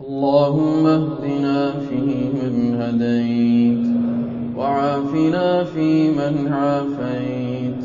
اللهم 0.00 0.86
اهدنا 0.86 1.72
فيمن 1.88 2.76
هديت 2.80 3.86
وعافنا 4.56 5.64
فيمن 5.64 6.52
عافيت 6.52 7.84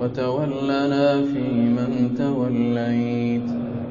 وتولنا 0.00 1.22
فيمن 1.22 2.14
توليت 2.18 3.50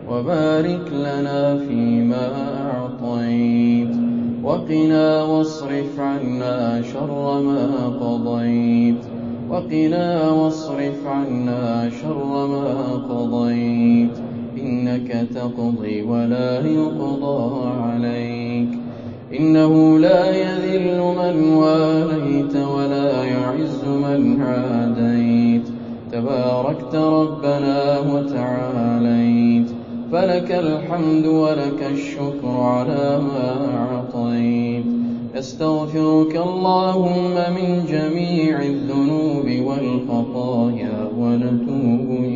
وبارك 0.10 0.92
لنا 0.94 1.58
فيما 1.58 2.28
أعطيت 2.72 3.96
وقنا 4.44 5.24
واصرف 5.24 6.00
عنا 6.00 6.82
شر 6.82 7.42
ما 7.42 7.88
قضيت 8.02 9.06
وقنا 9.50 10.32
واصرف 10.32 11.08
عنا 11.08 11.90
شر 11.90 12.48
ما 12.48 12.94
قضيت 13.10 14.25
إنك 14.66 15.28
تقضي 15.36 16.02
ولا 16.02 16.68
يقضى 16.68 17.68
عليك. 17.68 18.70
إنه 19.40 20.00
لا 20.00 20.36
يذل 20.36 20.98
من 20.98 21.54
واليت 21.54 22.56
ولا 22.56 23.24
يعز 23.24 23.84
من 23.86 24.42
عاديت. 24.42 25.68
تباركت 26.12 26.96
ربنا 26.96 28.00
وتعاليت. 28.00 29.68
فلك 30.12 30.52
الحمد 30.52 31.26
ولك 31.26 31.92
الشكر 31.92 32.58
على 32.58 33.22
ما 33.22 33.68
أعطيت. 33.78 34.86
نستغفرك 35.38 36.36
اللهم 36.36 37.36
من 37.56 37.86
جميع 37.90 38.62
الذنوب 38.62 39.46
والخطايا 39.68 41.10
ونتوب 41.20 42.10
إليك 42.10 42.35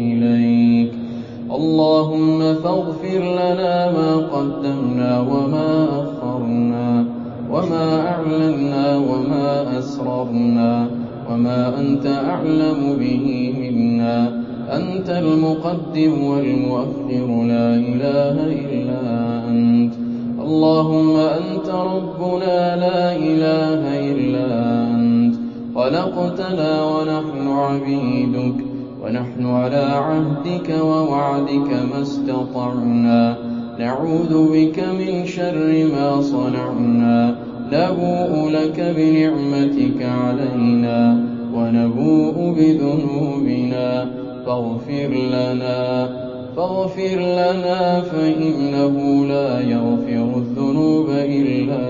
اللهم 1.59 2.39
فاغفر 2.39 3.19
لنا 3.19 3.91
ما 3.91 4.17
قدمنا 4.17 5.19
وما 5.19 5.87
أخرنا 6.03 7.05
وما 7.51 8.07
أعلنا 8.07 8.97
وما 8.97 9.79
أسررنا 9.79 10.87
وما 11.31 11.79
أنت 11.79 12.05
أعلم 12.05 12.97
به 12.99 13.53
منا. 13.59 14.43
أنت 14.75 15.09
المقدم 15.09 16.23
والمؤخر 16.23 17.43
لا 17.43 17.75
إله 17.75 18.35
إلا 18.71 19.01
أنت. 19.49 19.93
اللهم 20.41 21.15
أنت 21.15 21.69
ربنا 21.69 22.75
لا 22.75 23.15
إله 23.15 24.11
إلا 24.11 24.47
أنت. 24.95 25.35
خلقتنا 25.75 26.83
ونحن 26.83 27.47
عبيدك. 27.47 28.68
ونحن 29.03 29.45
على 29.45 29.75
عهدك 29.75 30.69
ووعدك 30.81 31.69
ما 31.91 32.01
استطعنا. 32.01 33.37
نعوذ 33.79 34.51
بك 34.53 34.79
من 34.79 35.25
شر 35.25 35.87
ما 35.95 36.21
صنعنا. 36.21 37.35
نبوء 37.73 38.49
لك 38.49 38.95
بنعمتك 38.97 40.01
علينا 40.03 41.25
ونبوء 41.53 42.55
بذنوبنا. 42.57 44.09
فاغفر 44.45 45.07
لنا 45.07 46.09
فاغفر 46.55 47.19
لنا 47.19 48.01
فإنه 48.01 49.25
لا 49.25 49.61
يغفر 49.61 50.37
الذنوب 50.37 51.09
إلا 51.09 51.85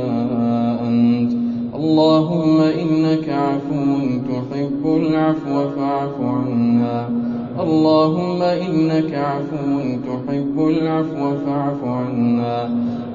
أنت. 0.88 1.32
اللهم 1.76 2.62
إنك 2.62 3.30
عفو 3.30 4.19
تحب 4.60 4.86
العفو 4.86 5.70
فاعف 5.70 6.22
عنا. 6.22 7.10
اللهم 7.60 8.42
إنك 8.42 9.14
عفو 9.14 9.80
تحب. 9.80 10.68
العفو 10.68 11.36
فاعف 11.46 11.84
عنا. 11.84 12.70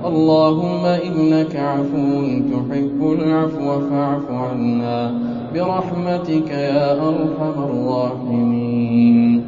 اللهم 0.06 0.86
إنك 0.86 1.56
عفو 1.56 2.25
تحب. 2.51 3.20
العفو 3.20 3.91
فاعف 3.91 4.31
عنا. 4.31 5.20
برحمتك 5.55 6.51
يا 6.51 7.08
أرحم 7.08 7.64
الراحمين. 7.64 9.42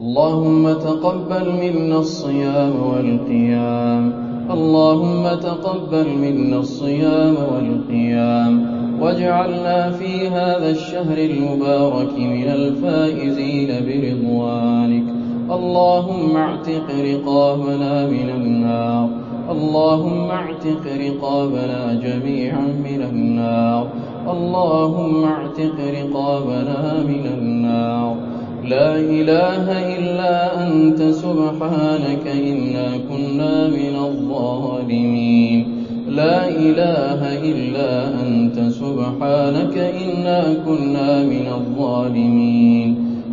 اللهم 0.00 0.72
تقبل 0.72 1.52
منا 1.52 1.98
الصيام 1.98 2.82
والقيام. 2.90 4.12
اللهم 4.50 5.40
تقبل 5.40 6.06
منا 6.18 6.58
الصيام 6.58 7.34
والقيام. 7.52 8.77
واجعلنا 9.00 9.90
في 9.90 10.28
هذا 10.28 10.70
الشهر 10.70 11.18
المبارك 11.18 12.12
من 12.18 12.48
الفائزين 12.48 13.68
برضوانك. 13.68 15.04
اللهم 15.50 16.36
اعتق 16.36 16.86
رقابنا 17.04 18.06
من 18.06 18.30
النار. 18.30 19.08
اللهم 19.50 20.30
اعتق 20.30 20.84
رقابنا 21.06 22.00
جميعا 22.04 22.60
من 22.60 23.02
النار. 23.10 23.88
اللهم 24.30 25.24
اعتق 25.24 25.76
رقابنا 26.00 27.04
من 27.08 27.26
النار. 27.38 28.16
لا 28.64 28.96
إله 28.96 29.96
إلا 29.96 30.66
أنت 30.66 31.02
سبحانك 31.02 32.26
إنا 32.26 32.88
كنا 33.08 33.68
من 33.68 33.94
الظالمين. 34.06 35.77
لا 36.08 36.48
إله 36.48 37.20
إلا 37.50 37.90
أنت 38.22 38.58
سبحانك 38.72 39.76
إنا 39.78 40.40
كنا 40.66 41.24
من 41.24 41.46
الظالمين. 41.58 42.88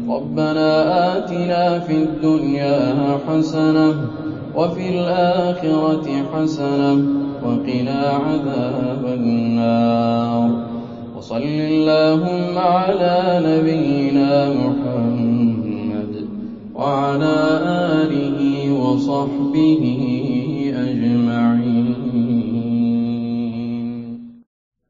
ربنا 0.10 0.72
آتنا 1.18 1.80
في 1.80 1.94
الدنيا 1.94 2.96
حسنة 3.28 3.96
وفي 4.56 4.90
الآخرة 4.90 6.08
حسنة 6.34 6.94
وقنا 7.46 8.02
عذاب 8.26 9.04
النار. 9.06 10.50
وصل 11.18 11.44
اللهم 11.44 12.58
على 12.58 13.42
نبينا 13.48 14.50
محمد 14.50 16.12
وعلى 16.76 17.38
آله 18.04 18.72
وصحبه 18.84 20.35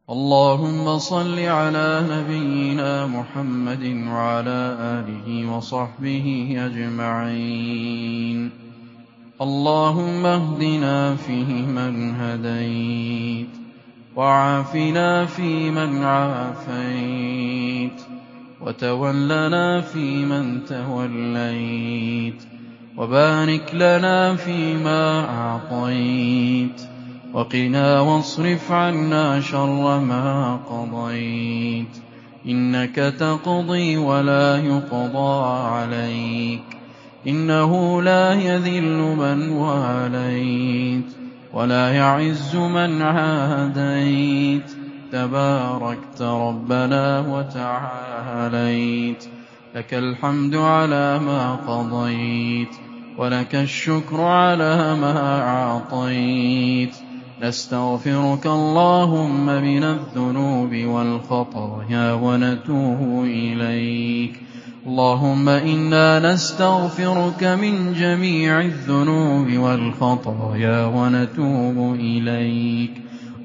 اللهم 0.09 0.97
صل 0.97 1.39
على 1.39 2.05
نبينا 2.11 3.07
محمد 3.07 4.05
وعلى 4.07 4.77
آله 4.79 5.57
وصحبه 5.57 6.55
أجمعين. 6.65 8.49
اللهم 9.41 10.25
اهدنا 10.25 11.15
فيمن 11.15 12.15
هديت 12.15 13.49
وعافنا 14.15 15.25
فيمن 15.25 16.03
عافيت 16.03 18.01
وتولنا 18.61 19.81
فيمن 19.81 20.65
توليت 20.65 22.43
وبارك 22.97 23.71
لنا 23.73 24.35
فيما 24.35 25.29
أعطيت. 25.29 26.94
وقنا 27.35 27.99
واصرف 27.99 28.71
عنا 28.71 29.41
شر 29.41 29.99
ما 29.99 30.59
قضيت. 30.69 31.97
إنك 32.47 32.95
تقضي 32.95 33.97
ولا 33.97 34.57
يقضى 34.57 35.67
عليك. 35.67 36.63
إنه 37.27 38.01
لا 38.01 38.33
يذل 38.33 39.15
من 39.15 39.49
واليت 39.49 41.05
ولا 41.53 41.93
يعز 41.93 42.55
من 42.55 43.01
عاديت. 43.01 44.71
تباركت 45.11 46.21
ربنا 46.21 47.19
وتعاليت. 47.19 49.25
لك 49.75 49.93
الحمد 49.93 50.55
على 50.55 51.19
ما 51.19 51.55
قضيت. 51.55 52.75
ولك 53.17 53.55
الشكر 53.55 54.21
على 54.21 54.95
ما 54.95 55.41
أعطيت. 55.41 57.04
نستغفرك 57.43 58.45
اللهم 58.45 59.45
من 59.45 59.83
الذنوب 59.83 60.75
والخطايا 60.75 62.13
ونتوب 62.13 63.23
إليك. 63.23 64.41
اللهم 64.87 65.49
إنا 65.49 66.33
نستغفرك 66.33 67.43
من 67.43 67.93
جميع 67.93 68.61
الذنوب 68.61 69.57
والخطايا 69.57 70.85
ونتوب 70.85 71.95
إليك. 71.95 72.91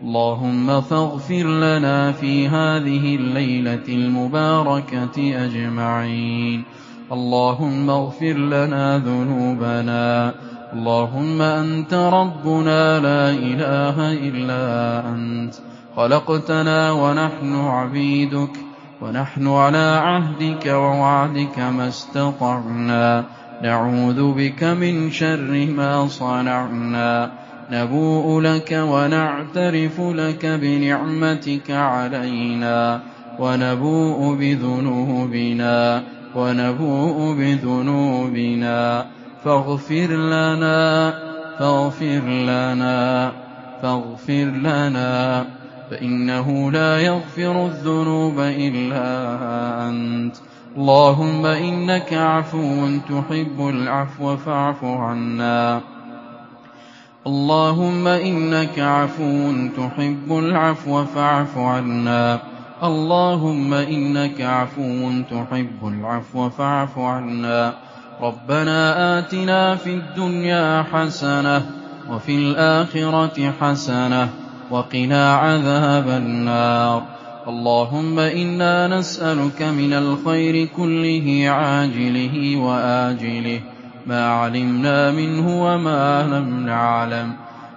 اللهم 0.03 0.81
فاغفر 0.81 1.45
لنا 1.47 2.13
في 2.13 2.49
هذه 2.49 3.17
الليلة 3.17 3.89
المباركة 3.89 5.45
أجمعين. 5.45 6.65
اللهم 7.13 7.91
اغفر 7.91 8.33
لنا 8.33 8.99
ذنوبنا. 8.99 10.35
اللهم 10.72 11.43
أنت 11.43 11.94
ربنا 11.94 12.99
لا 12.99 13.31
إله 13.31 14.12
إلا 14.12 15.08
أنت. 15.08 15.55
خلقتنا 15.96 16.93
ونحن 16.93 17.55
عبيدك 17.55 18.50
ونحن 19.02 19.49
على 19.49 20.00
عهدك 20.05 20.67
ووعدك 20.67 21.58
ما 21.58 21.88
استطعنا. 21.88 23.25
نعوذ 23.62 24.32
بك 24.32 24.64
من 24.64 25.11
شر 25.11 25.67
ما 25.76 26.08
صنعنا. 26.08 27.31
نبوء 27.72 28.40
لك 28.40 28.78
ونعترف 28.82 30.00
لك 30.00 30.46
بنعمتك 30.46 31.70
علينا. 31.70 33.00
ونبوء 33.38 34.34
بذنوبنا 34.34 36.02
ونبوء 36.37 37.34
بذنوبنا. 37.34 39.06
فاغفر 39.45 40.07
لنا 40.07 41.11
فاغفر 41.59 42.23
لنا 42.27 43.33
فاغفر 43.83 44.45
لنا 44.45 45.45
فإنه 45.91 46.71
لا 46.71 47.01
يغفر 47.01 47.67
الذنوب 47.67 48.39
إلا 48.39 49.09
أنت. 49.89 50.37
اللهم 50.77 51.47
إنك 51.47 52.15
عفو 52.15 52.89
تحب 53.09 53.69
العفو 53.69 54.37
فاعف 54.37 54.85
عنا. 54.85 55.81
اللهم 57.27 58.07
إنك 58.09 58.79
عفو 58.79 59.53
تحب 59.77 60.39
العفو 60.39 61.05
فاعف 61.05 61.59
عنا. 61.59 62.41
اللهم 62.83 63.75
إنك 63.75 64.41
عفو 64.41 65.11
تحب 65.31 65.89
العفو 65.89 66.49
فاعف 66.49 66.99
عنا. 66.99 67.90
ربنا 68.22 69.19
آتنا 69.19 69.76
في 69.76 69.94
الدنيا 69.94 70.82
حسنة 70.93 71.62
وفي 72.11 72.34
الآخرة 72.34 73.52
حسنة 73.61 74.28
وقنا 74.70 75.34
عذاب 75.34 76.08
النار. 76.08 77.02
اللهم 77.49 78.19
إنا 78.19 78.88
نسألك 78.88 79.62
من 79.62 79.93
الخير 79.93 80.69
كله 80.76 81.44
عاجله 81.49 82.56
وآجله 82.56 83.61
ما 84.06 84.28
علمنا 84.28 85.11
منه 85.11 85.64
وما 85.64 86.22
لم 86.22 86.67
نعلم. 86.67 87.32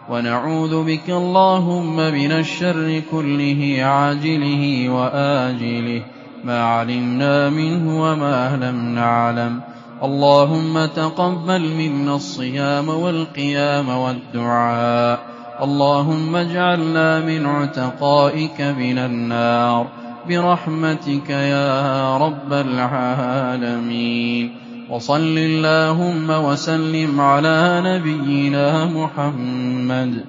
ونعوذ 0.09 0.83
بك 0.83 1.09
اللهم 1.09 1.95
من 1.95 2.31
الشر 2.31 3.01
كله 3.11 3.77
عاجله 3.81 4.89
وآجله 4.89 6.01
ما 6.43 6.63
علمنا 6.63 7.49
منه 7.49 8.01
وما 8.01 8.55
لم 8.61 8.95
نعلم. 8.95 9.72
اللهم 10.03 10.85
تقبل 10.85 11.61
منا 11.61 12.15
الصيام 12.15 12.89
والقيام 12.89 13.89
والدعاء. 13.89 15.19
اللهم 15.63 16.35
اجعلنا 16.35 17.19
من 17.19 17.45
عتقائك 17.45 18.61
من 18.61 18.97
النار. 18.97 19.87
برحمتك 20.29 21.29
يا 21.29 22.17
رب 22.17 22.53
العالمين. 22.53 24.51
وصل 24.89 25.37
اللهم 25.37 26.29
وسلم 26.29 27.21
على 27.21 27.81
نبينا 27.85 28.85
محمد 28.85 30.25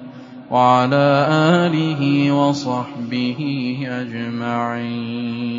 وعلى 0.51 1.27
آله 1.65 2.31
وصحبه 2.31 3.77
أجمعين. 3.89 5.55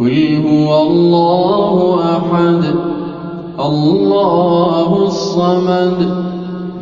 قل 0.00 0.42
هو 0.48 0.82
الله 0.82 2.00
أحد 2.00 2.64
الله 3.60 5.06
الصمد 5.06 5.98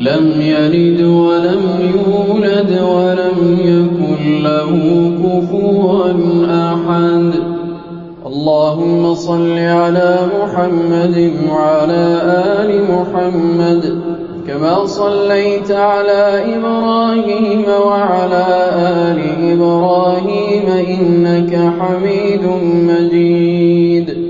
لم 0.00 0.40
يلد 0.40 1.00
ولم 1.00 1.62
يولد 1.94 2.80
ولم 2.82 3.58
يكن 3.60 4.42
له 4.42 4.72
كفوا 5.22 6.10
أحد. 6.72 7.32
اللهم 8.26 9.14
صل 9.14 9.58
على 9.58 10.18
محمد 10.40 11.32
وعلى 11.50 12.20
آل 12.60 12.70
محمد. 12.90 14.00
كما 14.48 14.86
صليت 14.86 15.70
على 15.70 16.44
إبراهيم 16.56 17.64
وعلى 17.86 18.46
آل 18.76 19.20
إبراهيم 19.52 20.66
إنك 20.68 21.72
حميد 21.80 22.44
مجيد. 22.88 24.24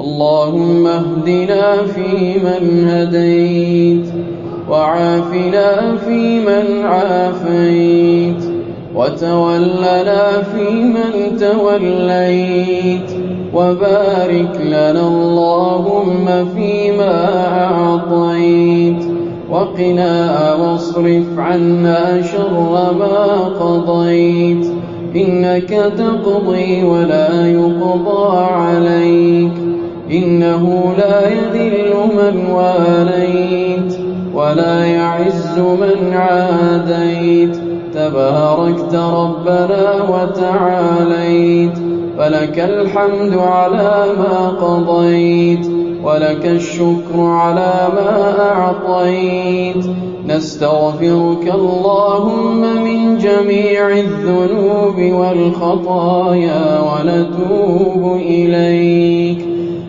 اللهم 0.00 0.86
اهدنا 0.86 1.86
فيمن 1.86 2.88
هديت 2.88 4.06
وعافنا 4.70 5.96
فيمن 5.96 6.84
عافيت 6.84 8.42
وتولنا 8.94 10.42
فيمن 10.42 11.36
توليت 11.40 13.10
وبارك 13.54 14.60
لنا 14.64 15.08
اللهم 15.08 16.26
فيما 16.56 17.16
أعطيت 17.58 19.15
وقنا 19.50 20.54
واصرف 20.54 21.38
عنا 21.38 22.22
شر 22.22 22.92
ما 22.98 23.48
قضيت. 23.60 24.66
إنك 25.16 25.92
تقضي 25.98 26.82
ولا 26.84 27.46
يقضى 27.46 28.38
عليك. 28.38 29.52
إنه 30.10 30.94
لا 30.98 31.28
يذل 31.28 31.94
من 32.16 32.46
واليت 32.50 33.98
ولا 34.34 34.84
يعز 34.84 35.58
من 35.58 36.12
عاديت. 36.12 37.56
تباركت 37.94 38.94
ربنا 38.94 39.94
وتعاليت. 40.10 41.78
فلك 42.18 42.58
الحمد 42.58 43.38
على 43.38 44.06
ما 44.18 44.48
قضيت 44.48 45.66
ولك 46.04 46.46
الشكر 46.46 47.20
على 47.20 47.88
ما 47.94 48.40
أعطيت. 48.40 49.86
نستغفرك 50.28 51.54
اللهم 51.54 52.60
من 52.84 53.18
جميع 53.18 53.88
الذنوب 53.88 54.98
والخطايا 54.98 56.80
ونتوب 56.80 58.16
إليك. 58.16 59.46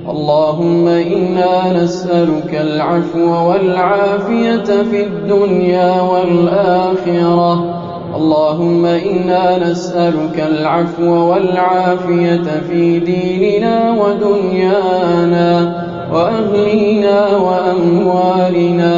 اللهم 0.09 0.87
إنا 0.87 1.83
نسألك 1.83 2.55
العفو 2.61 3.49
والعافية 3.49 4.83
في 4.83 5.03
الدنيا 5.03 6.01
والآخرة. 6.01 7.76
اللهم 8.17 8.85
إنا 8.85 9.69
نسألك 9.71 10.47
العفو 10.51 11.11
والعافية 11.31 12.61
في 12.69 12.99
ديننا 12.99 13.91
ودنيانا 13.91 15.75
وأهلنا 16.13 17.37
وأموالنا. 17.37 18.97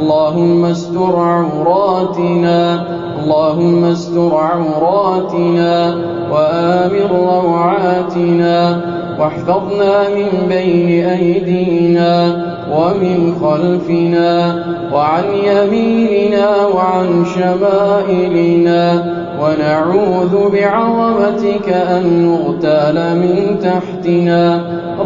اللهم 0.00 0.64
استر 0.64 1.16
عوراتنا. 1.16 2.86
اللهم 3.22 3.84
استر 3.84 4.34
عوراتنا 4.34 5.94
وآمن 6.32 7.06
روعاتنا 7.10 8.80
واحفظنا 9.20 10.08
من 10.08 10.48
بين 10.48 11.04
أيدينا 11.04 12.51
ومن 12.76 13.34
خلفنا 13.42 14.64
وعن 14.94 15.24
يميننا 15.44 16.66
وعن 16.66 17.24
شمائلنا 17.24 19.12
ونعوذ 19.40 20.50
بعظمتك 20.52 21.68
أن 21.68 22.26
نغتال 22.26 23.16
من 23.16 23.58
تحتنا. 23.62 24.42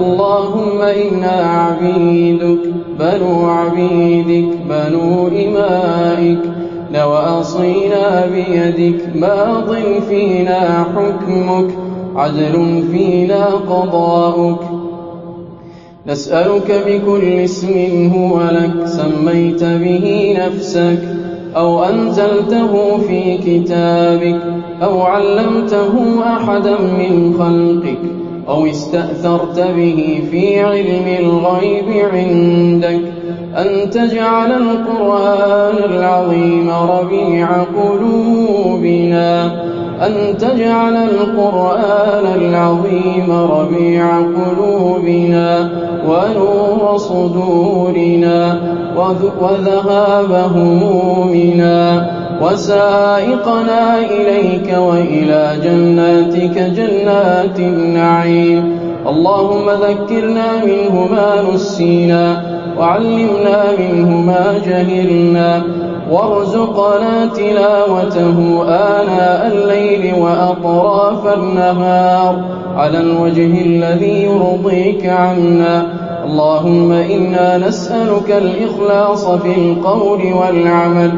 اللهم 0.01 0.81
إنا 0.83 1.37
عبيدك 1.61 2.73
بنو 3.01 3.47
عبيدك 3.47 4.59
بنو 4.71 5.29
إمائك. 5.29 6.39
نواصينا 6.95 8.27
بيدك 8.27 9.01
ماض 9.15 9.77
فينا 10.09 10.85
حكمك 10.97 11.71
عدل 12.17 12.85
فينا 12.93 13.45
قضاؤك. 13.45 14.86
نسألك 16.09 16.83
بكل 16.87 17.25
اسم 17.25 17.75
هو 18.15 18.43
لك 18.43 18.87
سميت 18.87 19.65
به 19.65 20.37
نفسك 20.39 20.99
أو 21.57 21.85
أنزلته 21.85 22.99
في 22.99 23.39
كتابك 23.39 24.41
أو 24.83 25.03
علمته 25.03 26.23
أحدا 26.27 26.81
من 26.81 27.35
خلقك 27.39 27.99
أو 28.49 28.67
استأثرت 28.67 29.61
به 29.61 30.23
في 30.31 30.61
علم 30.61 31.05
الغيب 31.19 31.85
عندك. 32.13 33.01
أن 33.57 33.91
تجعل 33.91 34.53
القرآن 34.53 35.77
العظيم 35.91 36.71
ربيع 36.71 37.49
قلوبنا. 37.63 39.53
أن 40.03 40.39
تجعل 40.39 40.97
القرآن 40.97 42.27
العظيم 42.41 43.33
ربيع 43.33 44.19
قلوبنا 44.19 45.71
ونور 46.09 46.97
صدورنا 46.97 48.61
وذهاب 49.41 50.33
همومنا 50.57 52.07
وسائقنا 52.43 53.99
إليك 53.99 54.77
وإلى 54.79 55.53
جناتك 55.65 56.59
جنات 56.59 57.59
النعيم. 57.59 58.79
اللهم 59.07 59.71
ذكرنا 59.71 60.65
منه 60.65 61.09
ما 61.11 61.55
نسينا 61.55 62.43
وعلمنا 62.79 63.65
منه 63.79 64.21
ما 64.21 64.61
جهلنا 64.67 65.63
وارزقنا 66.11 67.27
تلاوته 67.27 68.63
آناء 68.69 69.53
الليل 69.53 70.15
وأطراف 70.15 71.35
النهار 71.39 72.45
على 72.77 73.01
الوجه 73.01 73.61
الذي 73.67 74.23
يرضيك 74.23 75.07
عنا. 75.07 75.87
اللهم 76.25 76.93
إنا 76.93 77.59
نسألك 77.59 78.31
الإخلاص 78.31 79.29
في 79.29 79.55
القول 79.59 80.33
والعمل. 80.33 81.11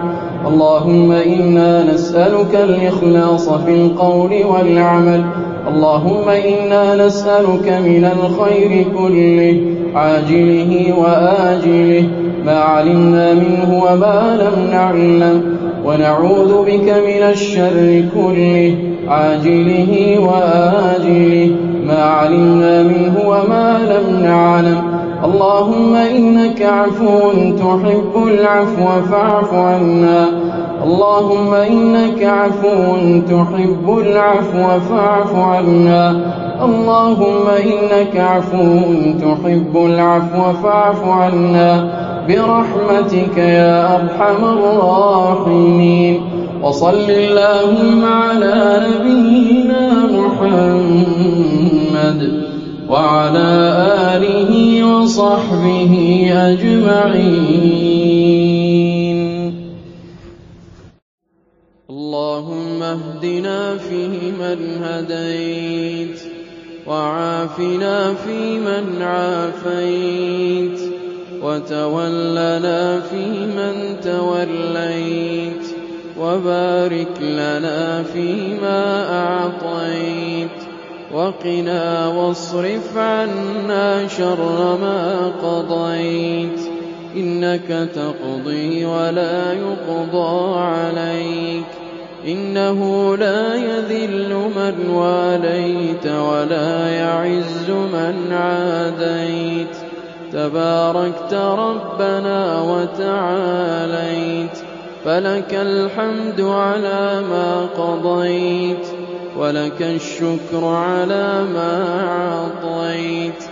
اللهم 0.47 1.13
إنا 1.13 1.95
نسألك 1.95 2.55
الإخلاص 2.55 3.49
في 3.49 3.75
القول 3.75 4.31
والعمل. 4.45 5.25
اللهم 5.69 6.29
إنا 6.29 7.07
نسألك 7.07 7.69
من 7.69 8.05
الخير 8.05 8.85
كله 8.99 9.61
عاجله 9.95 10.95
وآجله 10.99 12.09
ما 12.47 12.59
علمنا 12.59 13.35
منه 13.35 13.85
وما 13.85 14.39
لم 14.41 14.71
نعلم. 14.71 15.57
ونعوذ 15.85 16.65
بك 16.65 16.89
من 17.09 17.23
الشر 17.23 18.05
كله 18.15 18.77
عاجله 19.09 20.19
وآجله 20.19 21.51
ما 21.87 22.03
علمنا 22.03 22.83
منه 22.83 23.15
وما 23.27 23.79
لم 23.79 24.23
نعلم. 24.23 25.08
اللهم 25.25 25.95
إنك 25.97 26.63
عفو 26.63 27.31
تحب 27.59 28.27
العفو 28.27 28.87
فاعف 29.11 29.55
عنا. 29.55 30.29
اللهم 30.85 31.55
إنك 31.55 32.23
عفو 32.23 32.97
تحب 33.29 33.99
العفو 33.99 34.81
فاعف 34.91 35.35
عنا. 35.35 36.21
اللهم 36.65 37.49
إنك 37.49 38.17
عفو 38.17 38.81
تحب 39.21 39.77
العفو 39.77 40.53
فاعف 40.63 41.05
عنا. 41.05 41.89
برحمتك 42.29 43.39
يا 43.39 43.97
أرحم 43.97 44.45
الراحمين. 44.45 46.21
وصل 46.63 47.11
اللهم 47.11 48.05
على 48.05 48.87
نبينا 48.87 49.91
محمد. 50.19 51.69
وعلى 52.89 53.51
آله 54.17 54.85
وصحبه 54.85 55.95
أجمعين. 56.33 57.99
اللهم 61.91 62.83
اهدنا 62.83 63.77
فيمن 63.77 64.61
هديت 64.85 66.21
وعافنا 66.87 68.15
فيمن 68.15 69.03
عافيت 69.03 70.81
وتولنا 71.43 73.01
فيمن 73.01 74.01
توليت 74.01 75.65
وبارك 76.21 77.17
لنا 77.21 78.03
فيما 78.03 78.83
أعطيت 79.21 80.68
وقنا 81.15 82.09
واصرف 82.09 82.97
عنا 82.97 84.09
شر 84.09 84.77
ما 84.81 85.33
قضيت. 85.43 86.61
إنك 87.17 87.89
تقضي 87.95 88.85
ولا 88.85 89.53
يقضى 89.53 90.61
عليك. 90.61 91.65
إنه 92.27 93.17
لا 93.17 93.55
يذل 93.55 94.35
من 94.57 94.91
واليت 94.91 96.07
ولا 96.07 96.89
يعز 96.89 97.71
من 97.71 98.33
عاديت. 98.33 99.77
تباركت 100.33 101.35
ربنا 101.35 102.63
وتعاليت. 102.63 104.59
فلك 105.05 105.55
الحمد 105.55 106.41
على 106.41 107.23
ما 107.31 107.67
قضيت. 107.79 108.98
ولك 109.39 109.83
الشكر 109.83 110.65
على 110.65 111.45
ما 111.55 112.01
أعطيت. 112.09 113.45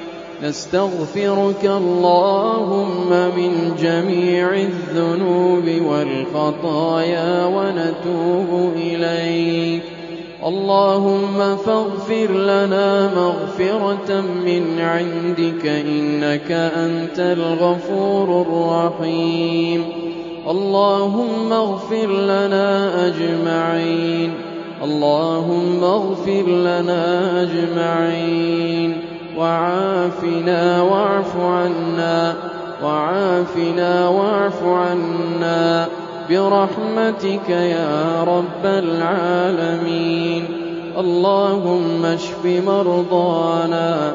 نستغفرك 0.43 1.64
اللهم 1.64 3.11
من 3.11 3.76
جميع 3.83 4.55
الذنوب 4.55 5.64
والخطايا 5.87 7.45
ونتوب 7.47 8.73
إليك. 8.76 9.83
اللهم 10.47 11.57
فاغفر 11.57 12.33
لنا 12.33 13.11
مغفرة 13.14 14.21
من 14.21 14.81
عندك 14.81 15.66
إنك 15.66 16.52
أنت 16.52 17.19
الغفور 17.19 18.43
الرحيم. 18.43 19.85
اللهم 20.50 21.52
اغفر 21.52 22.07
لنا 22.07 23.07
أجمعين. 23.07 24.56
اللهم 24.87 25.85
اغفر 25.85 26.47
لنا 26.47 27.43
أجمعين 27.43 29.00
وعافنا 29.38 30.83
واعف 30.83 31.37
عنا 31.37 32.35
وعافنا 32.85 34.09
واعف 34.09 34.62
عنا 34.62 35.87
برحمتك 36.31 37.50
يا 37.50 38.25
رب 38.25 38.64
العالمين. 38.64 40.45
اللهم 40.99 42.05
اشف 42.05 42.45
مرضانا 42.45 44.12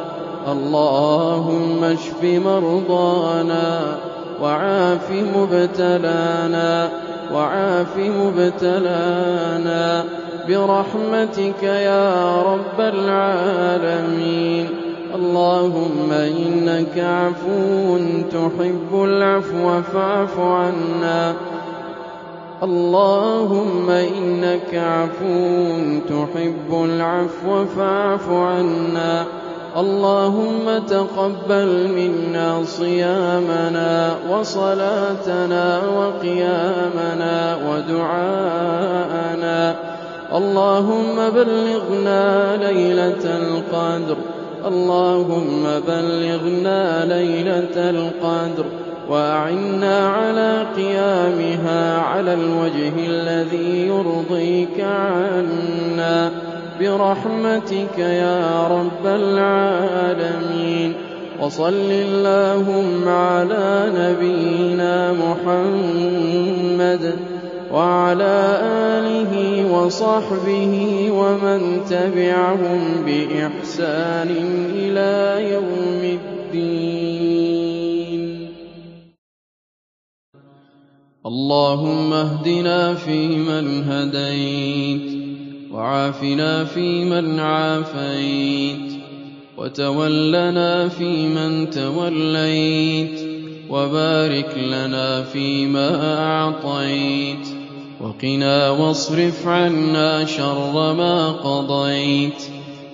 اللهم 0.52 1.84
اشف 1.84 2.24
مرضانا 2.24 3.98
وعاف 4.42 5.12
مبتلانا 5.36 6.90
وعاف 7.34 7.98
مبتلانا. 7.98 10.04
برحمتك 10.48 11.64
يا 11.64 12.42
رب 12.42 12.80
العالمين. 12.80 14.70
اللهم 15.16 16.12
إنك 16.12 16.98
عفو 16.98 17.98
تحب 18.32 19.04
العفو 19.04 19.82
فاعف 19.94 20.40
عنا. 20.40 21.34
اللهم 22.64 23.90
إنك 23.90 24.76
عفو 24.76 25.78
تحب 26.10 26.86
العفو 26.86 27.66
فاعف 27.66 28.30
عنا. 28.30 29.26
اللهم 29.78 30.80
تقبل 30.88 31.88
منا 31.96 32.64
صيامنا 32.64 34.16
وصلاتنا 34.30 35.82
وقيامنا 35.98 37.58
ودعاءنا. 37.68 39.76
اللهم 40.36 41.30
بلغنا 41.30 42.58
ليلة 42.58 43.24
القدر. 43.24 44.18
اللهم 44.68 45.64
بلغنا 45.88 47.06
ليلة 47.06 47.76
القدر. 47.76 48.66
وأعنا 49.10 50.08
على 50.08 50.66
قيامها 50.76 51.98
على 51.98 52.34
الوجه 52.34 52.94
الذي 53.08 53.88
يرضيك 53.88 54.80
عنا. 54.80 56.32
برحمتك 56.80 57.98
يا 57.98 58.68
رب 58.68 59.06
العالمين. 59.06 60.94
وصل 61.42 61.92
اللهم 61.92 63.08
على 63.08 63.92
نبينا 63.98 65.14
محمد. 65.14 67.16
وعلى 67.72 68.60
آله 68.64 69.34
وصحبه 69.72 70.76
ومن 71.12 71.86
تبعهم 71.90 72.82
بإحسان 73.06 74.30
إلى 74.76 75.52
يوم 75.54 76.20
الدين. 76.20 77.42
اللهم 81.26 82.14
اهدنا 82.14 82.94
فيمن 82.94 83.84
هديت 83.84 85.22
وعافنا 85.72 86.64
فيمن 86.66 87.40
عافيت 87.40 88.92
وتولنا 89.58 90.88
فيمن 90.88 91.70
توليت 91.70 93.22
وبارك 93.70 94.58
لنا 94.58 95.24
فيما 95.24 96.18
أعطيت 96.20 97.48
وقنا 98.04 98.70
واصرف 98.70 99.48
عنا 99.48 100.26
شر 100.26 100.94
ما 100.94 101.32
قضيت. 101.32 102.44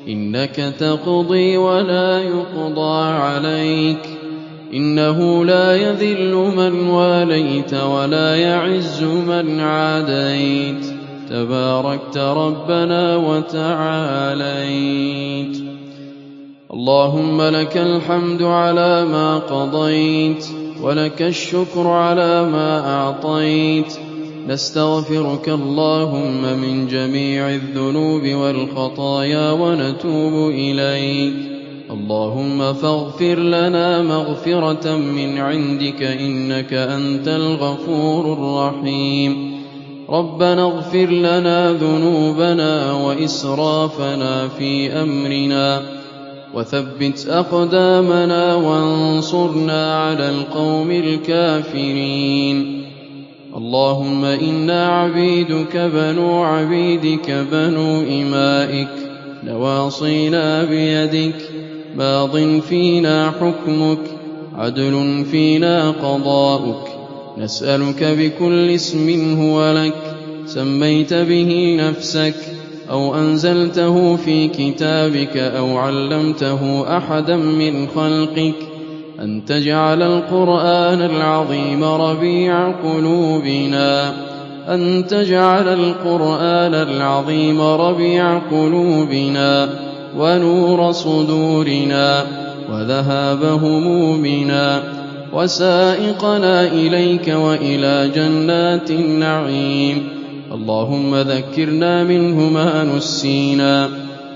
إنك 0.07 0.55
تقضي 0.79 1.57
ولا 1.57 2.21
يقضى 2.21 3.05
عليك. 3.05 4.19
إنه 4.73 5.45
لا 5.45 5.75
يذل 5.75 6.33
من 6.33 6.89
واليت 6.89 7.73
ولا 7.73 8.35
يعز 8.35 9.03
من 9.03 9.59
عاديت. 9.59 10.85
تباركت 11.29 12.17
ربنا 12.17 13.15
وتعاليت. 13.15 14.47
اللهم 16.73 17.41
لك 17.41 17.77
الحمد 17.77 18.43
على 18.43 19.05
ما 19.05 19.37
قضيت 19.37 20.45
ولك 20.81 21.21
الشكر 21.21 21.87
على 21.87 22.43
ما 22.43 22.95
أعطيت. 22.95 24.06
نستغفرك 24.47 25.49
اللهم 25.49 26.59
من 26.61 26.87
جميع 26.87 27.49
الذنوب 27.49 28.21
والخطايا 28.21 29.51
ونتوب 29.51 30.49
إليك. 30.49 31.33
اللهم 31.91 32.73
فاغفر 32.73 33.39
لنا 33.39 34.01
مغفرة 34.01 34.95
من 34.95 35.37
عندك 35.37 36.03
إنك 36.03 36.73
أنت 36.73 37.27
الغفور 37.27 38.33
الرحيم. 38.33 39.57
ربنا 40.09 40.63
اغفر 40.63 41.09
لنا 41.09 41.73
ذنوبنا 41.73 42.93
وإسرافنا 42.93 44.47
في 44.47 44.91
أمرنا. 44.91 45.81
وثبت 46.53 47.27
أقدامنا 47.29 48.55
وانصرنا 48.55 49.99
على 49.99 50.29
القوم 50.29 50.91
الكافرين. 50.91 52.77
اللهم 53.57 54.25
إنا 54.25 54.87
عبيدك 54.87 55.77
بنو 55.77 56.43
عبيدك 56.43 57.45
بنو 57.51 58.01
إمائك. 58.01 58.87
نواصينا 59.43 60.63
بيدك. 60.63 61.35
ماض 61.95 62.59
فينا 62.59 63.31
حكمك. 63.31 63.97
عدل 64.55 65.25
فينا 65.31 65.91
قضاؤك. 65.91 66.87
نسألك 67.37 68.03
بكل 68.03 68.69
اسم 68.69 69.39
هو 69.41 69.73
لك. 69.73 70.15
سميت 70.45 71.13
به 71.13 71.77
نفسك. 71.79 72.35
أو 72.89 73.15
أنزلته 73.15 74.15
في 74.15 74.47
كتابك 74.47 75.37
أو 75.37 75.77
علمته 75.77 76.97
أحدا 76.97 77.35
من 77.35 77.87
خلقك. 77.87 78.66
أن 79.21 79.45
تجعل 79.45 80.01
القرآن 80.01 81.01
العظيم 81.01 81.83
ربيع 81.83 82.71
قلوبنا. 82.71 84.13
أن 84.67 85.07
تجعل 85.07 85.67
القرآن 85.67 86.73
العظيم 86.73 87.61
ربيع 87.61 88.37
قلوبنا 88.37 89.69
ونور 90.17 90.91
صدورنا 90.91 92.23
وذهاب 92.71 93.43
همومنا 93.43 94.83
وسائقنا 95.33 96.67
إليك 96.67 97.27
وإلى 97.27 98.11
جنات 98.15 98.91
النعيم. 98.91 100.09
اللهم 100.51 101.15
ذكرنا 101.15 102.03
منه 102.03 102.49
ما 102.49 102.83
نسينا. 102.83 103.89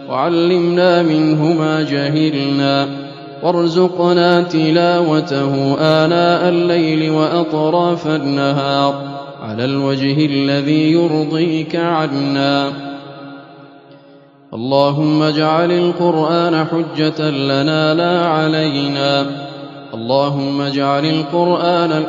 وعلمنا 0.10 1.04
منه 1.04 1.54
ما 1.60 1.82
جهلنا. 1.82 3.01
وارزقنا 3.44 4.42
تلاوته 4.42 5.76
آناء 5.80 6.50
الليل 6.50 7.12
وأطراف 7.12 8.08
النهار 8.08 8.94
على 9.42 9.66
الوجه 9.66 10.26
الذي 10.26 10.92
يرضيك 10.92 11.76
عنا. 11.76 12.72
اللهم 14.54 15.24
اجعل 15.24 15.72
القرآن 15.72 16.66
حجة 16.66 17.30
لنا 17.30 17.94
لا 17.94 18.26
علينا. 18.26 19.26
اللهم 19.94 20.62
اجعل 20.62 21.06
القرآن 21.06 22.04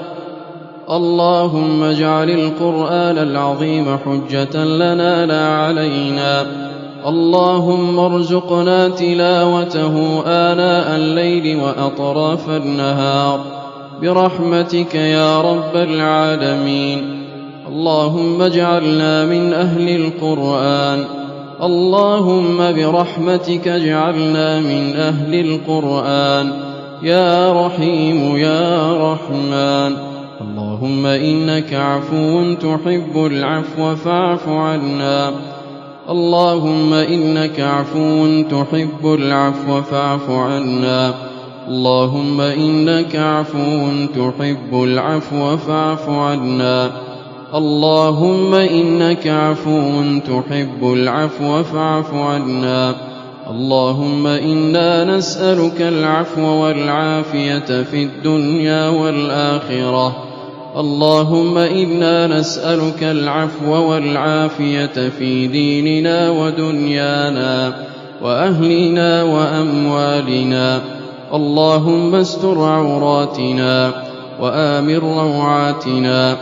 اللهم 0.91 1.83
اجعل 1.83 2.31
القرآن 2.31 3.19
العظيم 3.19 3.99
حجة 4.05 4.65
لنا 4.65 5.27
لا 5.27 5.49
علينا. 5.49 6.47
اللهم 7.07 7.99
ارزقنا 7.99 8.89
تلاوته 8.89 10.23
آناء 10.27 10.97
الليل 10.97 11.61
وأطراف 11.61 12.51
النهار. 12.51 13.41
برحمتك 14.03 14.95
يا 14.95 15.41
رب 15.41 15.77
العالمين. 15.77 17.25
اللهم 17.69 18.43
اجعلنا 18.43 19.25
من 19.25 19.53
أهل 19.53 19.89
القرآن. 19.89 21.05
اللهم 21.63 22.57
برحمتك 22.57 23.69
اجعلنا 23.69 24.61
من 24.61 24.97
أهل 24.97 25.35
القرآن. 25.35 26.53
يا 27.03 27.67
رحيم 27.67 28.37
يا 28.37 28.93
رحمن. 29.13 29.97
اللهم 30.41 31.07
إنك 31.07 31.75
عفو 31.75 32.55
تحب 32.55 33.27
العفو 33.27 33.95
فاعف 33.95 34.49
عنا. 34.49 35.31
اللهم 36.11 36.93
إنك 36.93 37.61
عفو 37.61 38.43
تحب 38.43 39.15
العفو 39.15 39.83
فاعف 39.83 40.31
عنا. 40.31 41.15
اللهم 41.69 42.41
إنك 42.41 43.17
عفو 43.17 43.89
تحب 44.15 44.83
العفو 44.85 45.57
فاعف 45.57 46.09
عنا. 46.09 46.91
اللهم 47.55 48.55
إنك 48.55 49.27
عفو 49.27 50.03
تحب 50.27 50.93
العفو 50.93 51.63
فاعف 51.63 52.15
عنا. 52.15 52.95
اللهم 53.51 54.27
إنا 54.27 55.17
نسألك 55.17 55.83
العفو 55.83 56.43
والعافية 56.43 57.83
في 57.83 58.03
الدنيا 58.03 58.89
والآخرة. 58.89 60.32
اللهم 60.77 61.59
إنا 61.59 62.27
نسألك 62.27 63.03
العفو 63.03 63.91
والعافية 63.91 65.09
في 65.19 65.47
ديننا 65.47 66.31
ودنيانا 66.31 67.75
وأهلنا 68.23 69.23
وأموالنا. 69.23 70.81
اللهم 71.35 72.15
استر 72.15 72.65
عوراتنا 72.65 73.93
وآمن 74.41 74.97
روعاتنا. 74.97 76.37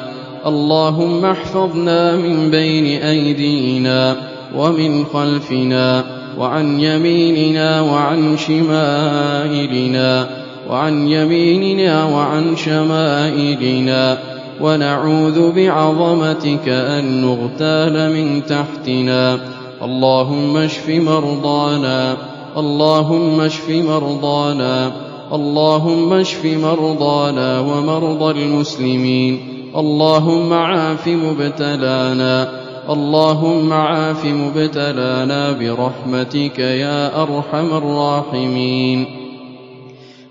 اللهم 0.47 1.25
احفظنا 1.25 2.17
من 2.17 2.51
بين 2.51 3.03
أيدينا 3.03 4.17
ومن 4.57 5.05
خلفنا 5.05 6.05
وعن 6.39 6.81
يميننا 6.81 7.81
وعن 7.81 8.37
شمائلنا. 8.37 10.40
وعن 10.71 11.09
يميننا 11.09 12.05
وعن 12.05 12.57
شمائلنا 12.57 14.19
ونعوذ 14.61 15.53
بعظمتك 15.53 16.69
أن 16.69 17.21
نغتال 17.21 18.13
من 18.13 18.43
تحتنا. 18.47 19.39
اللهم 19.83 20.57
اشف 20.57 20.89
مرضانا 20.89 22.17
اللهم 22.57 23.41
اشف 23.41 23.71
مرضانا 23.71 24.93
اللهم 25.33 26.13
اشف 26.13 26.45
مرضانا 26.45 27.61
ومرضى 27.61 28.43
المسلمين. 28.43 29.39
اللهم 29.77 30.53
عاف 30.53 31.09
مبتلانا 31.09 32.49
اللهم 32.91 33.73
عاف 33.73 34.25
مبتلانا 34.25 35.53
برحمتك 35.53 36.59
يا 36.59 37.23
أرحم 37.23 37.77
الراحمين. 37.77 39.20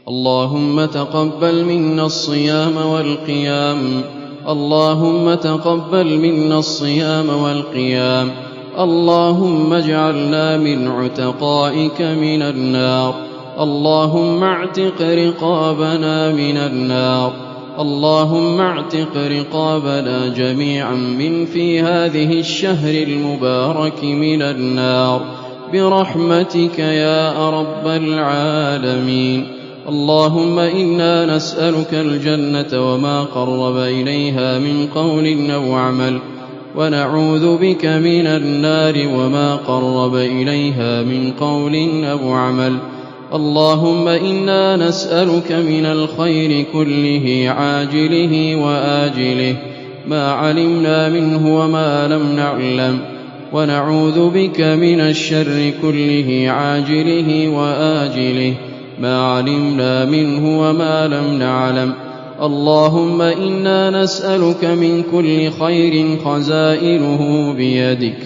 اللهم 0.10 0.86
تقبل 0.86 1.66
منا 1.66 2.06
الصيام 2.06 2.78
والقيام. 2.78 4.02
اللهم 4.50 5.34
تقبل 5.34 6.18
منا 6.18 6.60
الصيام 6.60 7.30
والقيام. 7.30 8.32
اللهم 8.80 9.74
اجعلنا 9.74 10.58
من 10.58 10.88
عتقائك 10.88 12.02
من 12.02 12.42
النار. 12.42 13.14
اللهم 13.60 14.44
اعتق 14.44 15.02
رقابنا 15.02 16.32
من 16.32 16.58
النار. 16.58 17.32
اللهم 17.80 18.62
اعتق 18.62 19.18
رقابنا 19.18 20.28
جميعا 20.28 20.96
من 20.96 21.46
في 21.46 21.82
هذه 21.82 22.40
الشهر 22.40 22.94
المبارك 22.94 24.04
من 24.04 24.42
النار. 24.42 25.22
برحمتك 25.74 26.80
يا 26.80 27.50
رب 27.50 27.88
العالمين. 27.88 29.59
اللهم 29.90 30.60
إنا 30.60 31.36
نسألك 31.36 31.94
الجنة 31.94 32.94
وما 32.94 33.24
قرب 33.24 33.78
إليها 33.78 34.60
من 34.60 34.88
قول 34.96 35.52
أو 35.52 35.74
عمل 35.74 36.20
ونعوذ 36.76 37.58
بك 37.58 37.86
من 37.86 38.28
النار 38.28 38.96
وما 39.14 39.56
قرب 39.56 40.16
إليها 40.16 41.04
من 41.04 41.32
قول 41.40 42.04
أو 42.06 42.34
عمل. 42.34 42.76
اللهم 43.34 44.08
إنا 44.08 44.88
نسألك 44.88 45.52
من 45.52 45.86
الخير 45.86 46.66
كله 46.74 47.54
عاجله 47.58 48.56
وآجله 48.56 49.56
ما 50.08 50.32
علمنا 50.32 51.10
منه 51.10 51.60
وما 51.60 52.08
لم 52.08 52.36
نعلم. 52.36 53.00
ونعوذ 53.54 54.30
بك 54.30 54.62
من 54.62 55.00
الشر 55.00 55.72
كله 55.82 56.46
عاجله 56.50 57.50
وآجله. 57.50 58.54
ما 59.00 59.22
علمنا 59.22 60.06
منه 60.06 60.60
وما 60.62 61.08
لم 61.08 61.40
نعلم. 61.40 61.94
اللهم 62.42 63.22
إنا 63.22 63.90
نسألك 63.90 64.66
من 64.66 65.04
كل 65.12 65.52
خير 65.52 66.18
خزائنه 66.26 67.54
بيدك 67.54 68.18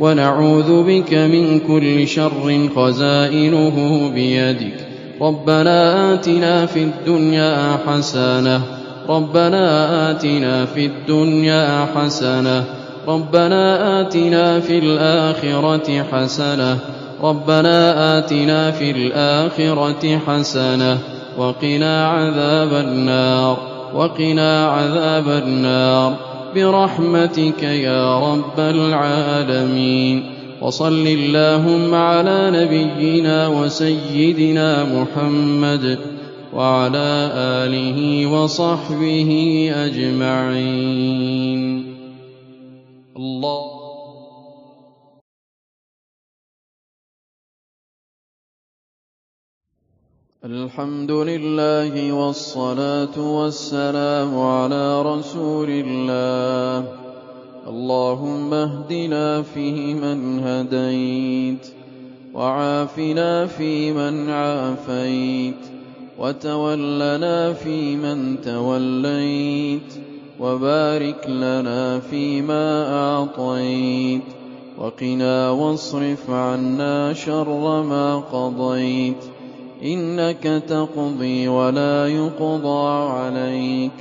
ونعوذ 0.00 0.82
بك 0.82 1.14
من 1.14 1.60
كل 1.60 2.08
شر 2.08 2.68
خزائنه 2.76 4.10
بيدك. 4.14 4.86
ربنا 5.20 6.14
آتنا 6.14 6.66
في 6.66 6.82
الدنيا 6.82 7.78
حسنة 7.86 8.60
ربنا 9.08 10.10
آتنا 10.10 10.64
في 10.64 10.86
الدنيا 10.86 11.86
حسنة 11.94 12.64
ربنا 13.08 14.00
آتنا 14.00 14.60
في 14.60 14.78
الآخرة 14.78 16.02
حسنة 16.12 16.78
ربنا 17.22 18.18
آتنا 18.18 18.70
في 18.70 18.90
الآخرة 18.90 20.18
حسنة 20.26 20.98
وقنا 21.38 22.08
عذاب 22.08 22.72
النار 22.72 23.58
وقنا 23.94 24.68
عذاب 24.68 25.28
النار 25.28 26.16
برحمتك 26.54 27.62
يا 27.62 28.18
رب 28.32 28.60
العالمين 28.60 30.24
وصل 30.62 31.06
اللهم 31.06 31.94
على 31.94 32.50
نبينا 32.50 33.48
وسيدنا 33.48 34.84
محمد 34.84 35.98
وعلى 36.54 37.30
آله 37.34 38.26
وصحبه 38.26 39.30
أجمعين 39.86 41.62
الله 43.16 43.75
الحمد 50.46 51.10
لله 51.10 52.12
والصلاة 52.12 53.16
والسلام 53.18 54.38
على 54.38 55.02
رسول 55.02 55.70
الله. 55.70 56.88
اللهم 57.66 58.54
اهدنا 58.54 59.42
فيمن 59.42 60.38
هديت 60.38 61.66
وعافنا 62.34 63.46
فيمن 63.46 64.30
عافيت 64.30 65.62
وتولنا 66.18 67.52
فيمن 67.52 68.40
توليت 68.40 69.90
وبارك 70.40 71.26
لنا 71.28 71.98
فيما 71.98 72.66
أعطيت 73.02 74.28
وقنا 74.78 75.50
واصرف 75.50 76.30
عنا 76.30 77.12
شر 77.12 77.82
ما 77.82 78.16
قضيت. 78.16 79.35
إنك 79.82 80.62
تقضي 80.68 81.48
ولا 81.48 82.06
يقضى 82.06 83.10
عليك. 83.10 83.92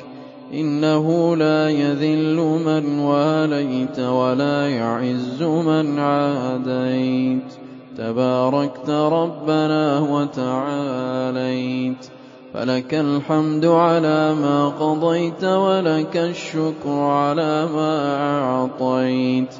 إنه 0.53 1.35
لا 1.35 1.69
يذل 1.69 2.59
من 2.65 2.99
واليت 2.99 3.99
ولا 3.99 4.69
يعز 4.69 5.43
من 5.43 5.99
عاديت. 5.99 7.53
تباركت 7.97 8.89
ربنا 8.89 9.99
وتعاليت. 9.99 12.05
فلك 12.53 12.93
الحمد 12.93 13.65
على 13.65 14.33
ما 14.33 14.67
قضيت 14.67 15.43
ولك 15.43 16.17
الشكر 16.17 16.89
على 16.89 17.67
ما 17.75 18.17
أعطيت. 18.43 19.53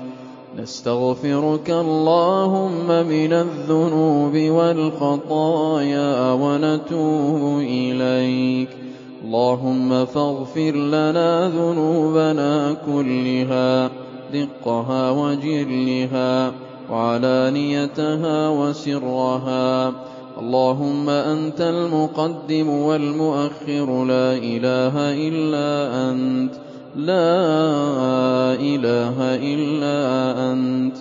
نستغفرك 0.60 1.70
اللهم 1.70 2.88
من 2.88 3.34
الذنوب 3.34 4.38
والخطايا 4.38 6.32
ونتوب 6.32 7.60
إليك. 7.60 8.70
اللهم 9.24 10.06
فاغفر 10.06 10.72
لنا 10.72 11.50
ذنوبنا 11.50 12.76
كلها 12.86 13.90
دقها 14.34 15.12
وجلها 15.12 16.52
وعلانيتها 16.92 18.50
وسرها. 18.50 19.94
اللهم 20.40 21.10
أنت 21.10 21.62
المقدم 21.62 22.70
والمؤخر 22.70 24.06
لا 24.06 24.34
إله 24.34 24.94
إلا 25.28 25.70
أنت. 26.12 26.65
لا 26.96 28.56
إله 28.56 29.18
إلا 29.20 30.00
أنت 30.52 30.96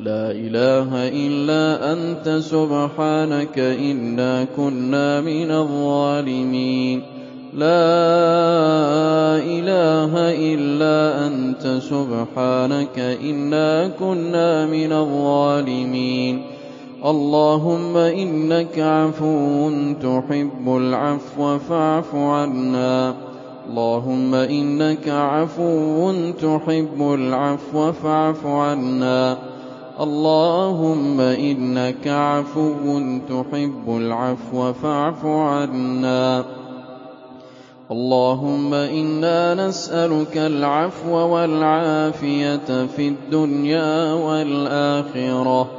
لا 0.00 0.30
إله 0.30 0.90
إلا 1.08 1.92
أنت 1.92 2.28
سبحانك 2.28 3.58
إنا 3.58 4.46
كنا 4.56 5.20
من 5.20 5.50
الظالمين. 5.50 7.02
لا 7.54 7.88
إله 9.40 10.12
إلا 10.52 11.26
أنت 11.26 11.80
سبحانك 11.82 12.98
إنا 12.98 13.88
كنا 13.88 14.66
من 14.66 14.92
الظالمين. 14.92 16.42
اللهم 17.04 17.96
إنك 17.96 18.78
عفو 18.78 19.70
تحب 20.02 20.76
العفو 20.76 21.58
فاعف 21.58 22.14
عنا. 22.14 23.14
اللهم 23.68 24.34
إنك 24.34 25.08
عفو 25.08 26.12
تحب 26.32 27.14
العفو 27.14 27.92
فاعف 27.92 28.46
عنا. 28.46 29.38
اللهم 30.00 31.20
إنك 31.20 32.06
عفو 32.06 33.00
تحب 33.28 33.84
العفو 33.86 34.72
فاعف 34.72 35.26
عنا. 35.26 36.44
اللهم 37.90 38.74
إنا 38.74 39.54
نسألك 39.54 40.36
العفو 40.36 41.12
والعافية 41.12 42.86
في 42.96 43.08
الدنيا 43.08 44.12
والآخرة. 44.12 45.77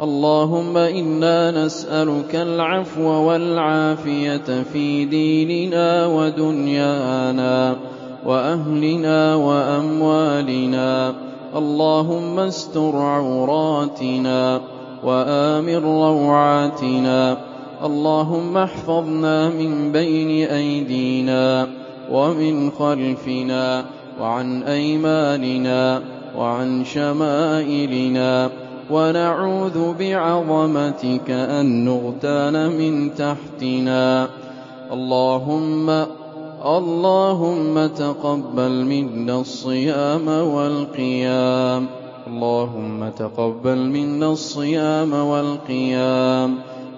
اللهم 0.00 0.76
إنا 0.76 1.64
نسألك 1.64 2.36
العفو 2.36 3.04
والعافية 3.04 4.62
في 4.72 5.04
ديننا 5.04 6.06
ودنيانا 6.06 7.76
وأهلنا 8.26 9.34
وأموالنا. 9.34 11.14
اللهم 11.56 12.38
استر 12.38 12.96
عوراتنا 12.96 14.60
وآمن 15.04 15.76
روعاتنا. 15.76 17.36
اللهم 17.84 18.56
احفظنا 18.56 19.48
من 19.48 19.92
بين 19.92 20.48
أيدينا 20.48 21.66
ومن 22.12 22.70
خلفنا 22.70 23.84
وعن 24.20 24.62
أيماننا 24.62 26.02
وعن 26.38 26.84
شمائلنا. 26.84 28.69
ونعوذ 28.90 29.94
بعظمتك 29.98 31.30
أن 31.30 31.84
نغتال 31.84 32.70
من 32.78 33.14
تحتنا. 33.14 34.28
اللهم 34.92 35.90
اللهم 36.66 37.86
تقبل 37.86 38.84
منا 38.84 39.40
الصيام 39.40 40.28
والقيام. 40.28 41.86
اللهم 42.26 43.08
تقبل 43.08 43.78
منا 43.78 44.32
الصيام 44.32 45.12
والقيام. 45.12 46.54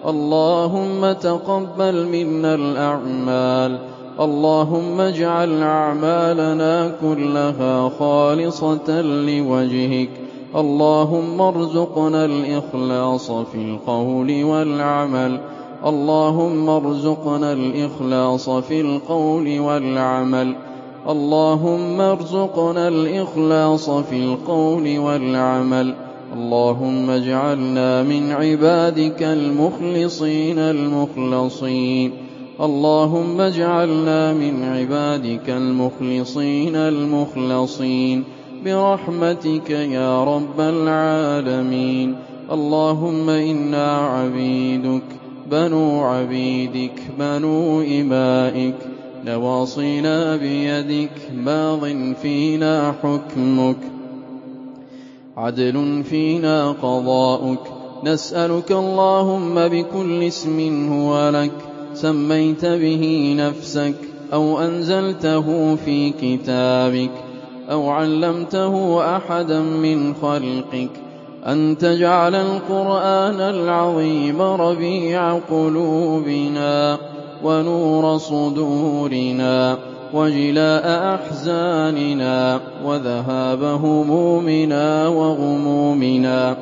اللهم 0.07 1.13
تقبل 1.13 2.07
منا 2.07 2.55
الأعمال. 2.55 3.79
اللهم 4.21 5.01
اجعل 5.01 5.63
أعمالنا 5.63 6.93
كلها 7.01 7.89
خالصة 7.99 9.01
لوجهك. 9.01 10.22
اللهم 10.57 11.41
ارزقنا 11.41 12.25
الإخلاص 12.25 13.31
في 13.31 13.55
القول 13.55 14.45
والعمل. 14.45 15.41
اللهم 15.87 16.69
ارزقنا 16.69 17.53
الإخلاص 17.53 18.51
في 18.51 18.81
القول 18.81 19.59
والعمل. 19.59 20.55
اللهم 21.09 22.01
ارزقنا 22.01 22.89
الإخلاص 22.89 23.91
في 23.91 24.17
القول 24.17 24.99
والعمل. 24.99 25.95
اللهم 26.37 27.11
اجعلنا 27.11 28.03
من 28.03 28.33
عبادك 28.33 29.23
المخلصين 29.23 30.59
المخلصين. 30.59 32.13
اللهم 32.61 33.41
اجعلنا 33.41 34.33
من 34.33 34.65
عبادك 34.65 35.51
المخلصين 35.51 36.77
المخلصين. 36.77 38.25
برحمتك 38.65 39.71
يا 39.71 40.25
رب 40.25 40.61
العالمين. 40.61 42.17
اللهم 42.53 43.31
إنا 43.31 43.97
عبيدك 43.97 45.03
بنو 45.51 46.01
عبيدك 46.01 47.03
بنو 47.19 47.81
إمائك. 47.81 48.75
نواصينا 49.27 50.37
بيدك 50.37 51.11
ماض 51.37 52.15
فينا 52.23 52.95
حكمك. 53.03 53.77
عدل 55.37 56.03
فينا 56.05 56.73
قضاؤك. 56.73 57.61
نسألك 58.05 58.73
اللهم 58.73 59.69
بكل 59.69 60.23
اسم 60.23 60.93
هو 60.93 61.31
لك. 61.31 61.53
سميت 61.95 62.65
به 62.65 63.35
نفسك 63.39 63.95
أو 64.33 64.61
أنزلته 64.61 65.77
في 65.77 66.11
كتابك. 66.11 67.22
أو 67.73 67.91
علمته 67.91 69.05
أحدا 69.17 69.61
من 69.61 70.15
خلقك 70.15 70.91
أن 71.47 71.79
تجعل 71.79 72.35
القرآن 72.35 73.41
العظيم 73.41 74.43
ربيع 74.43 75.39
قلوبنا 75.39 76.99
ونور 77.45 78.19
صدورنا 78.19 79.79
وجلاء 80.15 81.15
أحزاننا 81.15 82.61
وذهاب 82.85 83.63
همومنا 83.65 85.09
وغمومنا 85.09 86.57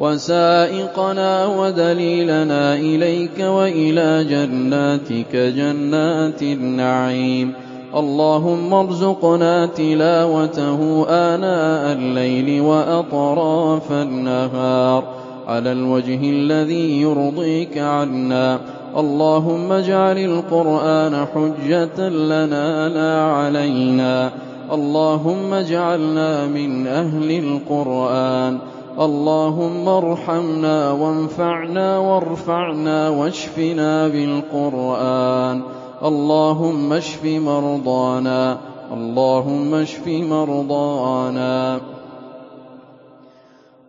وسائقنا 0.00 1.46
ودليلنا 1.46 2.74
إليك 2.74 3.40
وإلى 3.40 4.24
جناتك 4.24 5.36
جنات 5.36 6.42
النعيم 6.42 7.67
اللهم 7.94 8.74
ارزقنا 8.74 9.66
تلاوته 9.66 11.06
آناء 11.08 11.92
الليل 11.92 12.60
وأطراف 12.60 13.92
النهار 13.92 15.04
على 15.48 15.72
الوجه 15.72 16.30
الذي 16.30 17.00
يرضيك 17.00 17.78
عنا. 17.78 18.58
اللهم 18.96 19.72
اجعل 19.72 20.18
القرآن 20.18 21.26
حجة 21.34 22.08
لنا 22.08 22.88
لا 22.88 23.22
علينا. 23.22 24.30
اللهم 24.72 25.54
اجعلنا 25.54 26.46
من 26.46 26.86
أهل 26.86 27.30
القرآن. 27.30 28.58
اللهم 29.00 29.88
ارحمنا 29.88 30.90
وانفعنا 30.90 31.98
وارفعنا 31.98 33.08
واشفنا 33.08 34.08
بالقرآن. 34.08 35.77
اللهم 36.02 36.92
اشف 36.92 37.24
مرضانا 37.24 38.58
اللهم 38.92 39.74
اشف 39.74 40.06
مرضانا. 40.06 41.78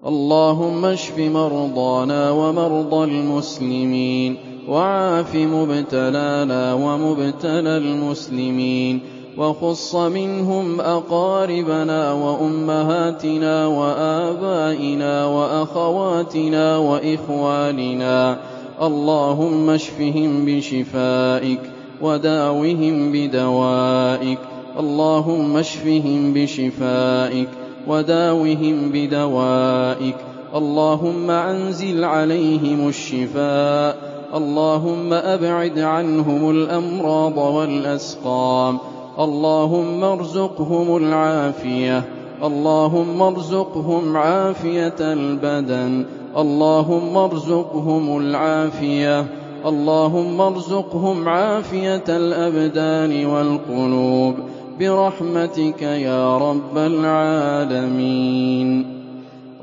اللهم 0.05 0.85
اشف 0.85 1.19
مرضانا 1.19 2.31
ومرضى 2.31 3.03
المسلمين 3.03 4.37
وعاف 4.69 5.35
مبتلانا 5.35 6.73
ومبتلى 6.73 7.77
المسلمين 7.77 8.99
وخص 9.37 9.95
منهم 9.95 10.81
أقاربنا 10.81 12.11
وأمهاتنا 12.13 13.67
وآبائنا 13.67 15.25
وأخواتنا 15.25 16.77
وإخواننا. 16.77 18.37
اللهم 18.81 19.69
اشفهم 19.69 20.45
بشفائك 20.45 21.59
وداوهم 22.01 23.12
بدوائك. 23.12 24.39
اللهم 24.79 25.57
اشفهم 25.57 26.33
بشفائك 26.33 27.47
وداوهم 27.88 28.91
بدوائك. 28.93 30.15
اللهم 30.55 31.31
أنزل 31.31 32.03
عليهم 32.03 32.88
الشفاء. 32.88 34.19
اللهم 34.35 35.13
أبعد 35.13 35.79
عنهم 35.79 36.49
الأمراض 36.49 37.38
والأسقام. 37.38 38.77
اللهم 39.19 40.03
ارزقهم 40.03 40.97
العافية. 40.97 42.03
اللهم 42.43 43.21
ارزقهم 43.21 44.17
عافية 44.17 44.95
البدن. 44.99 46.05
اللهم 46.38 47.17
ارزقهم 47.17 48.17
العافية. 48.17 49.25
اللهم 49.65 50.41
ارزقهم 50.41 51.29
عافية 51.29 52.03
الأبدان 52.09 53.25
والقلوب 53.25 54.35
برحمتك 54.79 55.81
يا 55.81 56.37
رب 56.37 56.77
العالمين. 56.77 58.85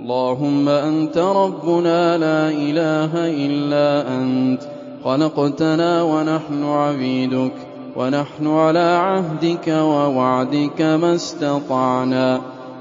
اللهم 0.01 0.69
أنت 0.69 1.19
ربنا 1.19 2.19
لا 2.19 2.49
إله 2.49 3.11
إلا 3.15 4.19
أنت. 4.19 4.61
خلقتنا 5.05 6.03
ونحن 6.03 6.65
عبيدك 6.65 7.53
ونحن 7.97 8.47
على 8.47 8.79
عهدك 8.79 9.69
ووعدك 9.69 10.83
ما 10.83 11.15
استطعنا. 11.15 12.41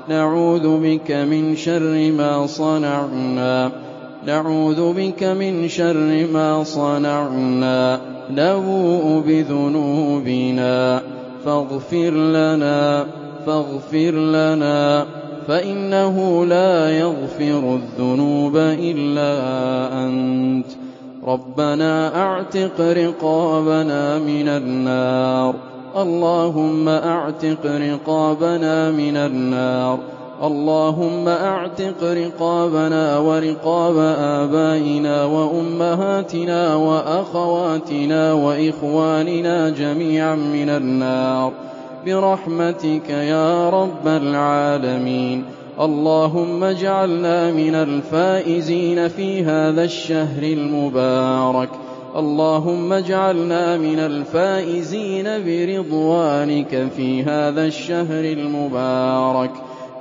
نعوذ 0.09 0.77
بك 0.77 1.11
من 1.11 1.55
شر 1.55 2.11
ما 2.17 2.47
صنعنا. 2.47 3.84
نعوذ 4.27 4.93
بك 4.93 5.23
من 5.23 5.67
شر 5.67 6.27
ما 6.33 6.63
صنعنا 6.63 7.99
نبوء 8.31 9.23
بذنوبنا. 9.27 11.01
فاغفر 11.45 12.11
لنا 12.11 13.05
فاغفر 13.45 14.11
لنا. 14.11 15.05
فإنه 15.47 16.45
لا 16.45 16.89
يغفر 16.99 17.75
الذنوب 17.75 18.57
إلا 18.57 19.33
أنت. 20.05 20.65
ربنا 21.27 22.21
أعتق 22.21 22.81
رقابنا 22.81 24.19
من 24.19 24.47
النار. 24.47 25.55
اللهم 25.97 26.89
أعتق 26.89 27.65
رقابنا 27.65 28.91
من 28.91 29.17
النار. 29.17 30.14
اللهم 30.43 31.27
أعتق 31.27 32.03
رقابنا 32.03 33.17
ورقاب 33.17 33.97
آبائنا 34.19 35.25
وأمهاتنا 35.25 36.75
وأخواتنا 36.75 38.33
وإخواننا 38.33 39.69
جميعا 39.69 40.35
من 40.35 40.69
النار. 40.69 41.51
برحمتك 42.05 43.09
يا 43.09 43.69
رب 43.69 44.07
العالمين. 44.07 45.43
اللهم 45.81 46.63
اجعلنا 46.63 47.51
من 47.51 47.75
الفائزين 47.75 49.07
في 49.07 49.43
هذا 49.43 49.83
الشهر 49.83 50.43
المبارك. 50.43 51.69
اللهم 52.15 52.93
اجعلنا 52.93 53.77
من 53.77 53.99
الفائزين 53.99 55.23
برضوانك 55.23 56.87
في 56.97 57.23
هذا 57.23 57.65
الشهر 57.65 58.23
المبارك. 58.23 59.51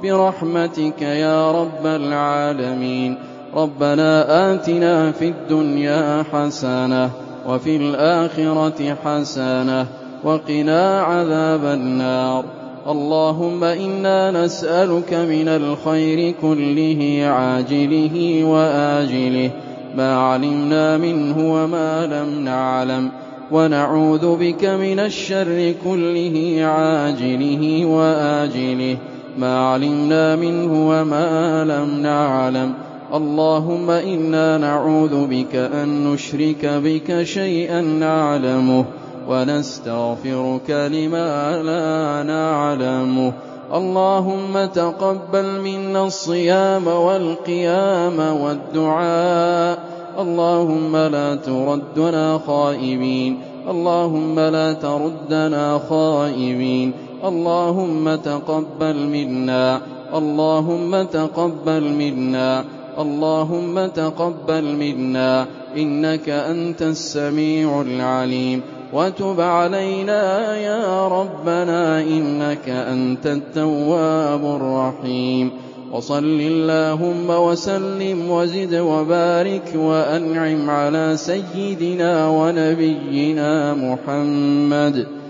برحمتك 0.05 1.03
يا 1.03 1.53
رب 1.53 1.87
العالمين. 1.87 3.17
ربنا 3.57 4.25
آتنا 4.55 5.13
في 5.13 5.29
الدنيا 5.29 6.25
حسنة 6.33 7.11
وفي 7.49 7.77
الآخرة 7.77 8.97
حسنة 9.05 9.87
وقنا 10.25 11.01
عذاب 11.01 11.65
النار. 11.65 12.45
اللهم 12.89 13.65
إنا 13.65 14.45
نسألك 14.45 15.15
من 15.15 15.49
الخير 15.49 16.35
كله 16.43 17.27
عاجله 17.27 18.45
وآجله. 18.45 19.51
ما 19.97 20.17
علمنا 20.17 20.97
منه 20.97 21.55
وما 21.55 22.07
لم 22.07 22.45
نعلم. 22.45 23.11
ونعوذ 23.53 24.37
بك 24.37 24.65
من 24.65 24.99
الشر 24.99 25.75
كله 25.85 26.59
عاجله 26.63 27.85
وآجله. 27.85 28.97
ما 29.39 29.69
علمنا 29.69 30.37
منه 30.37 30.89
وما 30.89 31.65
لم 31.65 32.03
نعلم. 32.03 32.73
اللهم 33.15 33.91
إنا 33.91 34.59
نعوذ 34.59 35.27
بك 35.27 35.55
أن 35.55 36.13
نشرك 36.13 36.67
بك 36.67 37.23
شيئا 37.23 37.81
نعلمه 37.81 38.85
ونستغفرك 39.29 40.71
لما 40.71 41.63
لا 41.63 42.23
نعلمه. 42.23 43.33
اللهم 43.75 44.65
تقبل 44.65 45.61
منا 45.61 46.07
الصيام 46.07 46.87
والقيام 46.87 48.19
والدعاء. 48.19 49.79
اللهم 50.21 50.97
لا 50.97 51.35
تردنا 51.35 52.41
خائبين. 52.47 53.39
اللهم 53.71 54.41
لا 54.41 54.73
تردنا 54.73 55.81
خائبين. 55.89 56.93
اللهم 57.25 58.15
تقبل 58.15 58.97
منا. 58.97 59.81
اللهم 60.15 61.03
تقبل 61.03 61.83
منا. 61.83 62.65
اللهم 62.99 63.87
تقبل 63.87 64.63
منا. 64.63 65.47
إنك 65.77 66.29
أنت 66.29 66.83
السميع 66.83 67.81
العليم. 67.81 68.61
وتب 68.93 69.41
علينا 69.41 70.57
يا 70.57 71.09
ربنا. 71.09 72.01
إنك 72.01 72.69
أنت 72.69 73.27
التواب 73.27 74.45
الرحيم. 74.45 75.51
وصل 75.93 76.41
اللهم 76.41 77.31
وسلم 77.31 78.31
وزد 78.31 78.75
وبارك 78.75 79.73
وأنعم 79.77 80.71
على 80.71 81.17
سيدنا 81.17 82.29
ونبينا 82.29 83.75
محمد. 83.75 85.24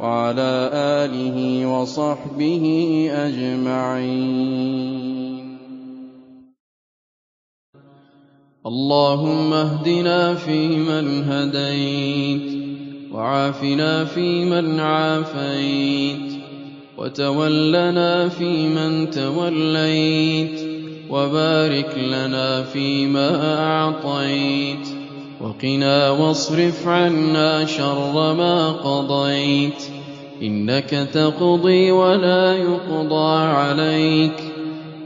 وعلى 0.00 0.70
آله 0.72 1.66
وصحبه 1.66 2.64
أجمعين. 3.12 4.70
اللهم 8.66 9.52
اهدنا 9.52 10.34
فيمن 10.34 11.24
هديت 11.24 12.48
وعافنا 13.12 14.04
فيمن 14.04 14.80
عافيت 14.80 16.32
وتولنا 16.98 18.28
فيمن 18.28 19.10
توليت 19.10 20.60
وبارك 21.10 21.98
لنا 21.98 22.62
فيما 22.62 23.58
أعطيت. 23.58 24.99
وقنا 25.40 26.10
واصرف 26.10 26.88
عنا 26.88 27.64
شر 27.64 28.34
ما 28.34 28.72
قضيت 28.72 29.82
إنك 30.42 31.08
تقضي 31.14 31.90
ولا 31.90 32.56
يقضى 32.56 33.38
عليك 33.38 34.52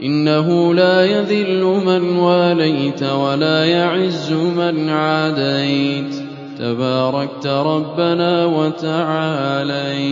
إنه 0.03 0.73
لا 0.73 1.05
يذل 1.05 1.63
من 1.63 2.17
واليت 2.17 3.03
ولا 3.03 3.65
يعز 3.65 4.31
من 4.31 4.89
عاديت 4.89 6.15
تباركت 6.59 7.47
ربنا 7.47 8.45
وتعاليت. 8.45 10.05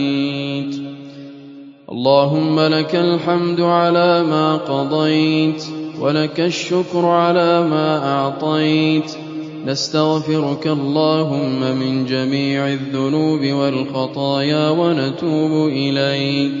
اللهم 1.92 2.60
لك 2.60 2.94
الحمد 2.94 3.60
على 3.60 4.22
ما 4.22 4.56
قضيت 4.56 5.64
ولك 6.00 6.40
الشكر 6.40 7.06
على 7.06 7.62
ما 7.62 8.14
أعطيت 8.14 9.23
نستغفرك 9.66 10.66
اللهم 10.66 11.60
من 11.60 12.06
جميع 12.06 12.68
الذنوب 12.68 13.40
والخطايا 13.40 14.70
ونتوب 14.70 15.68
إليك. 15.68 16.52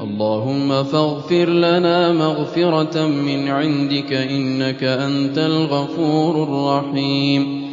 اللهم 0.00 0.84
فاغفر 0.84 1.48
لنا 1.48 2.12
مغفرة 2.12 3.06
من 3.06 3.48
عندك 3.48 4.12
إنك 4.12 4.84
أنت 4.84 5.38
الغفور 5.38 6.42
الرحيم. 6.42 7.66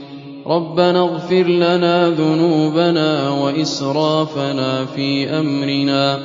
ربنا 0.48 1.00
اغفر 1.00 1.44
لنا 1.44 2.10
ذنوبنا 2.10 3.30
وإسرافنا 3.30 4.86
في 4.86 5.30
أمرنا. 5.30 6.20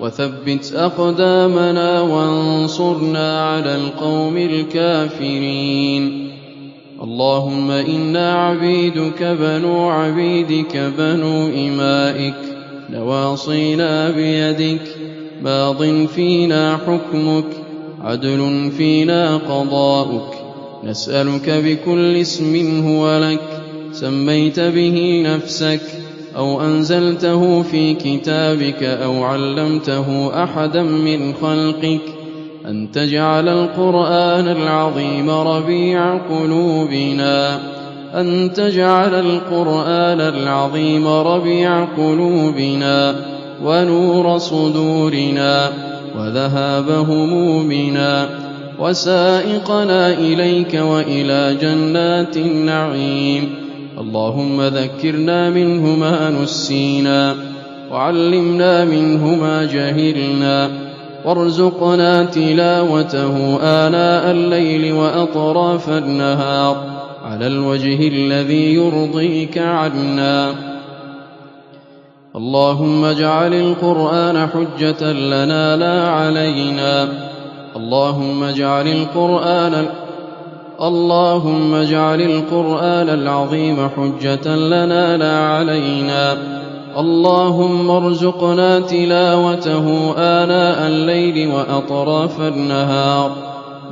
وثبت 0.00 0.72
أقدامنا 0.76 2.00
وانصرنا 2.00 3.40
على 3.40 3.76
القوم 3.76 4.36
الكافرين. 4.36 6.32
اللهم 7.02 7.70
إنا 7.70 8.32
عبيدك 8.32 9.22
بنو 9.22 9.88
عبيدك 9.88 10.92
بنو 10.98 11.48
إمائك 11.48 12.34
نواصينا 12.90 14.10
بيدك 14.10 14.88
ماض 15.42 16.06
فينا 16.06 16.76
حكمك 16.76 17.44
عدل 18.00 18.70
فينا 18.76 19.36
قضاؤك 19.36 20.34
نسألك 20.84 21.50
بكل 21.50 22.16
اسم 22.16 22.84
هو 22.86 23.18
لك 23.18 23.62
سميت 23.92 24.60
به 24.60 25.22
نفسك 25.26 25.80
أو 26.36 26.60
أنزلته 26.60 27.62
في 27.62 27.94
كتابك 27.94 28.82
أو 28.82 29.24
علمته 29.24 30.42
أحدا 30.44 30.82
من 30.82 31.34
خلقك 31.34 32.11
أن 32.68 32.92
تجعل 32.92 33.48
القرآن 33.48 34.48
العظيم 34.48 35.30
ربيع 35.30 36.16
قلوبنا. 36.16 37.58
أن 38.14 38.52
تجعل 38.52 39.14
القرآن 39.14 40.20
العظيم 40.20 41.08
ربيع 41.08 41.84
قلوبنا 41.84 43.14
ونور 43.64 44.38
صدورنا 44.38 45.70
وذهاب 46.18 46.90
همومنا 46.90 48.28
وسائقنا 48.78 50.12
إليك 50.12 50.74
وإلى 50.74 51.56
جنات 51.60 52.36
النعيم. 52.36 53.54
اللهم 53.98 54.62
ذكرنا 54.62 55.50
منه 55.50 55.96
ما 55.96 56.30
نسينا 56.30 57.34
وعلمنا 57.90 58.84
منه 58.84 59.34
ما 59.34 59.64
جهلنا. 59.64 60.81
وارزقنا 61.24 62.24
تلاوته 62.24 63.58
آناء 63.62 64.30
الليل 64.30 64.92
وأطراف 64.92 65.88
النهار 65.88 66.76
على 67.24 67.46
الوجه 67.46 68.08
الذي 68.08 68.74
يرضيك 68.74 69.58
عنا. 69.58 70.54
اللهم 72.36 73.04
اجعل 73.04 73.54
القرآن 73.54 74.48
حجة 74.48 75.12
لنا 75.12 75.76
لا 75.76 76.08
علينا. 76.08 77.08
اللهم 77.76 78.42
اجعل 78.42 78.86
القرآن 78.88 79.86
اللهم 80.82 81.74
اجعل 81.74 82.20
القرآن 82.20 83.08
العظيم 83.08 83.88
حجة 83.96 84.56
لنا 84.56 85.16
لا 85.16 85.38
علينا. 85.38 86.61
اللهم 86.98 87.90
ارزقنا 87.90 88.80
تلاوته 88.80 90.14
آناء 90.18 90.86
الليل 90.86 91.50
وأطراف 91.52 92.40
النهار. 92.40 93.30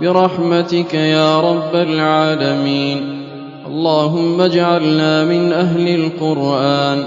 برحمتك 0.01 0.95
يا 0.95 1.41
رب 1.41 1.75
العالمين. 1.75 3.23
اللهم 3.67 4.41
اجعلنا 4.41 5.25
من 5.25 5.53
أهل 5.53 5.89
القرآن. 5.89 7.05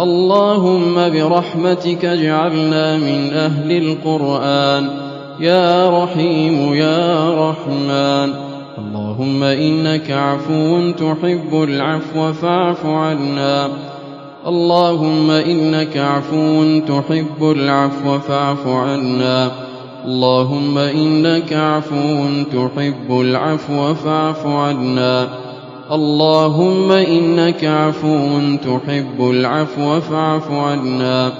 اللهم 0.00 0.94
برحمتك 0.94 2.04
اجعلنا 2.04 2.96
من 2.96 3.30
أهل 3.32 3.72
القرآن. 3.72 4.88
يا 5.40 6.02
رحيم 6.02 6.74
يا 6.74 7.30
رحمن. 7.50 8.32
اللهم 8.78 9.42
إنك 9.42 10.10
عفو 10.10 10.90
تحب 10.90 11.62
العفو 11.62 12.32
فاعف 12.32 12.86
عنا. 12.86 13.87
اللهم 14.48 15.30
إنك 15.30 15.96
عفو 15.96 16.78
تحب 16.80 17.50
العفو 17.50 18.18
فاعف 18.18 18.66
عنا. 18.66 19.50
اللهم 20.04 20.78
إنك 20.78 21.52
عفو 21.52 22.26
تحب 22.52 23.20
العفو 23.20 23.94
فاعف 23.94 24.46
عنا. 24.46 25.28
اللهم 25.92 26.92
إنك 26.92 27.64
عفو 27.64 28.40
تحب 28.64 29.30
العفو 29.30 30.00
فاعف 30.00 30.50
عنا. 30.50 31.32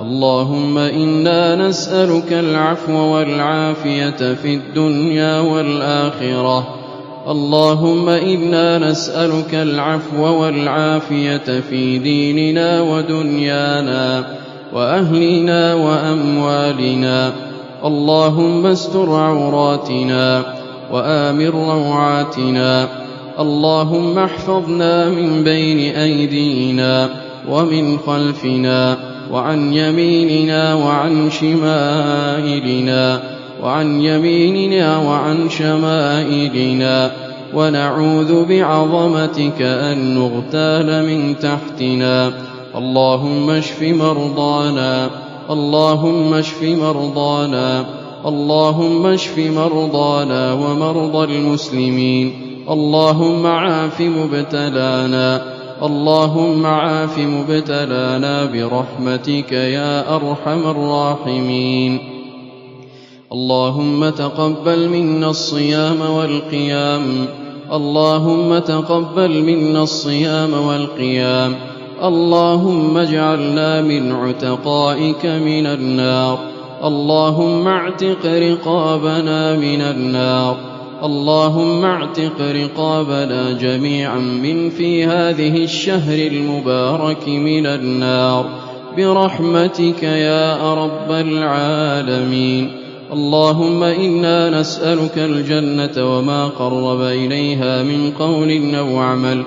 اللهم 0.00 0.78
إنا 0.78 1.68
نسألك 1.68 2.32
العفو 2.32 2.92
والعافية 2.92 4.34
في 4.34 4.54
الدنيا 4.54 5.40
والآخرة. 5.40 6.81
اللهم 7.28 8.08
إنا 8.08 8.78
نسألك 8.78 9.54
العفو 9.54 10.42
والعافية 10.42 11.60
في 11.70 11.98
ديننا 11.98 12.80
ودنيانا 12.80 14.24
وأهلنا 14.74 15.74
وأموالنا. 15.74 17.32
اللهم 17.84 18.66
استر 18.66 19.14
عوراتنا 19.14 20.42
وآمن 20.92 21.48
روعاتنا. 21.48 22.88
اللهم 23.40 24.18
احفظنا 24.18 25.08
من 25.08 25.44
بين 25.44 25.96
أيدينا 25.96 27.08
ومن 27.48 27.98
خلفنا 27.98 28.96
وعن 29.32 29.72
يميننا 29.72 30.74
وعن 30.74 31.30
شمائلنا. 31.30 33.31
وعن 33.62 34.00
يميننا 34.00 34.98
وعن 34.98 35.48
شمائلنا 35.48 37.10
ونعوذ 37.54 38.44
بعظمتك 38.44 39.62
أن 39.62 40.14
نغتال 40.14 41.06
من 41.06 41.38
تحتنا. 41.38 42.32
اللهم 42.76 43.50
اشف 43.50 43.82
مرضانا 43.82 45.10
اللهم 45.50 46.34
اشف 46.34 46.62
مرضانا 46.62 47.84
اللهم 48.26 49.06
اشف 49.06 49.38
مرضانا 49.38 50.52
ومرضى 50.52 51.36
المسلمين. 51.36 52.32
اللهم 52.70 53.46
عاف 53.46 54.00
مبتلانا 54.00 55.42
اللهم 55.82 56.66
عاف 56.66 57.18
مبتلانا 57.18 58.44
برحمتك 58.44 59.52
يا 59.52 60.16
أرحم 60.16 60.70
الراحمين. 60.70 62.11
اللهم 63.32 64.10
تقبل 64.10 64.88
منا 64.88 65.30
الصيام 65.30 66.00
والقيام. 66.00 67.26
اللهم 67.72 68.58
تقبل 68.58 69.42
منا 69.42 69.82
الصيام 69.82 70.52
والقيام. 70.52 71.54
اللهم 72.02 72.96
اجعلنا 72.96 73.82
من 73.82 74.12
عتقائك 74.12 75.26
من 75.26 75.66
النار. 75.66 76.38
اللهم 76.84 77.68
اعتق 77.68 78.26
رقابنا 78.26 79.56
من 79.56 79.80
النار. 79.80 80.56
اللهم 81.04 81.84
اعتق 81.84 82.40
رقابنا 82.40 83.52
جميعا 83.52 84.18
من 84.18 84.70
في 84.70 85.04
هذه 85.04 85.64
الشهر 85.64 86.18
المبارك 86.18 87.28
من 87.28 87.66
النار. 87.66 88.44
برحمتك 88.96 90.02
يا 90.02 90.74
رب 90.74 91.10
العالمين. 91.10 92.81
اللهم 93.12 93.82
إنا 93.82 94.60
نسألك 94.60 95.18
الجنة 95.18 96.16
وما 96.16 96.46
قرب 96.46 97.00
إليها 97.00 97.82
من 97.82 98.10
قول 98.10 98.74
أو 98.74 98.98
عمل 98.98 99.42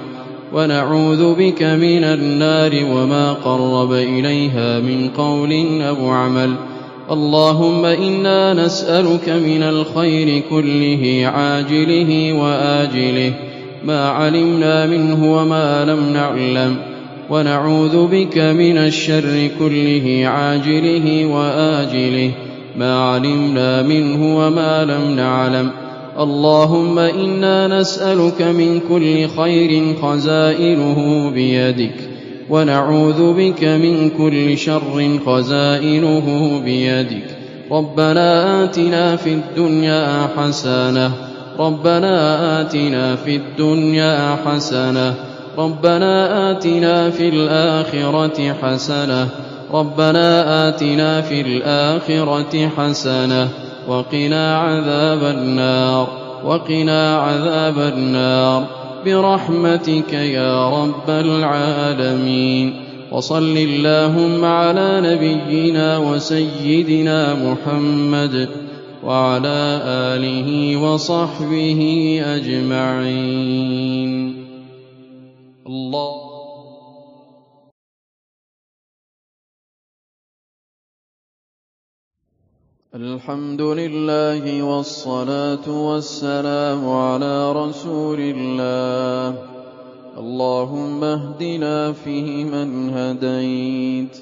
ونعوذ 0.54 1.34
بك 1.34 1.64
من 1.64 2.04
النار 2.04 2.72
وما 2.92 3.34
قرب 3.34 3.92
إليها 3.92 4.80
من 4.80 5.10
قول 5.18 5.82
أو 5.82 6.10
عمل. 6.10 6.54
اللهم 7.12 7.86
إنا 7.86 8.54
نسألك 8.54 9.30
من 9.30 9.64
الخير 9.64 10.42
كله 10.50 11.32
عاجله 11.36 12.34
وآجله 12.34 13.34
ما 13.86 14.10
علمنا 14.10 14.86
منه 14.86 15.38
وما 15.38 15.86
لم 15.86 16.14
نعلم. 16.14 16.76
ونعوذ 17.30 18.08
بك 18.08 18.38
من 18.38 18.78
الشر 18.78 19.50
كله 19.60 20.24
عاجله 20.26 21.26
وآجله. 21.26 22.32
ما 22.78 23.00
علمنا 23.00 23.82
منه 23.82 24.38
وما 24.38 24.86
لم 24.86 25.16
نعلم. 25.16 25.72
اللهم 26.20 27.00
إنا 27.00 27.80
نسألك 27.80 28.42
من 28.42 28.80
كل 28.90 29.28
خير 29.28 29.96
خزائنه 30.02 31.30
بيدك 31.30 31.96
ونعوذ 32.50 33.34
بك 33.34 33.64
من 33.64 34.10
كل 34.10 34.58
شر 34.58 35.20
خزائنه 35.26 36.62
بيدك. 36.66 37.46
ربنا 37.72 38.64
آتنا 38.64 39.16
في 39.16 39.30
الدنيا 39.34 40.28
حسنة 40.38 41.12
ربنا 41.60 42.62
آتنا 42.62 43.16
في 43.16 43.36
الدنيا 43.36 44.38
حسنة 44.46 45.14
ربنا 45.58 46.52
آتنا 46.52 47.10
في 47.10 47.30
الآخرة 47.30 48.54
حسنة 48.62 49.28
ربنا 49.80 50.68
آتنا 50.70 51.22
في 51.22 51.42
الآخرة 51.42 52.68
حسنة 52.78 53.50
وقنا 53.88 54.58
عذاب 54.58 55.24
النار 55.24 56.08
وقنا 56.46 57.18
عذاب 57.18 57.80
النار. 57.80 58.68
برحمتك 59.06 60.14
يا 60.14 60.70
رب 60.70 61.10
العالمين. 61.10 62.74
وصل 63.12 63.58
اللهم 63.58 64.46
على 64.46 65.02
نبينا 65.04 65.98
وسيدنا 65.98 67.34
محمد 67.34 68.50
وعلى 69.04 69.82
آله 69.86 70.78
وصحبه 70.78 72.22
أجمعين. 72.36 74.12
الله 75.68 76.25
الحمد 82.96 83.62
لله 83.62 84.64
والصلاة 84.64 85.68
والسلام 85.68 86.90
على 86.90 87.52
رسول 87.52 88.20
الله. 88.20 89.36
اللهم 90.18 91.04
اهدنا 91.04 91.92
فيمن 91.92 92.90
هديت 92.90 94.18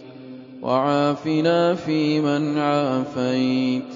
وعافنا 0.62 1.76
فيمن 1.76 2.58
عافيت 2.58 3.92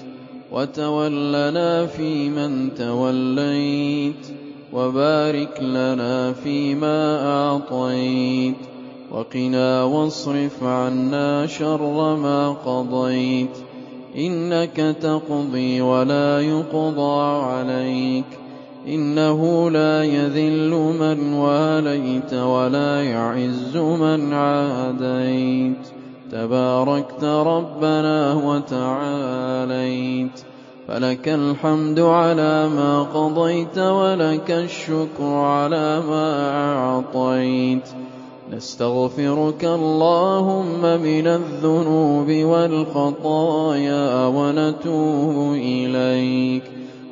وتولنا 0.52 1.86
فيمن 1.86 2.74
توليت 2.74 4.26
وبارك 4.72 5.60
لنا 5.62 6.32
فيما 6.32 7.26
أعطيت 7.26 8.62
وقنا 9.10 9.84
واصرف 9.84 10.62
عنا 10.62 11.46
شر 11.46 12.16
ما 12.16 12.48
قضيت 12.52 13.67
إنك 14.16 14.96
تقضي 15.02 15.80
ولا 15.80 16.40
يقضى 16.40 17.44
عليك. 17.44 18.24
إنه 18.86 19.70
لا 19.70 20.04
يذل 20.04 20.70
من 20.70 21.32
واليت 21.32 22.34
ولا 22.34 23.02
يعز 23.02 23.76
من 23.76 24.32
عاديت. 24.32 25.88
تباركت 26.32 27.24
ربنا 27.24 28.34
وتعاليت. 28.34 30.40
فلك 30.88 31.28
الحمد 31.28 32.00
على 32.00 32.68
ما 32.68 33.02
قضيت 33.02 33.78
ولك 33.78 34.50
الشكر 34.50 35.24
على 35.24 36.02
ما 36.08 36.50
أعطيت. 36.76 37.88
نستغفرك 38.56 39.64
اللهم 39.64 40.82
من 40.82 41.26
الذنوب 41.26 42.30
والخطايا 42.30 44.26
ونتوب 44.26 45.54
إليك. 45.54 46.62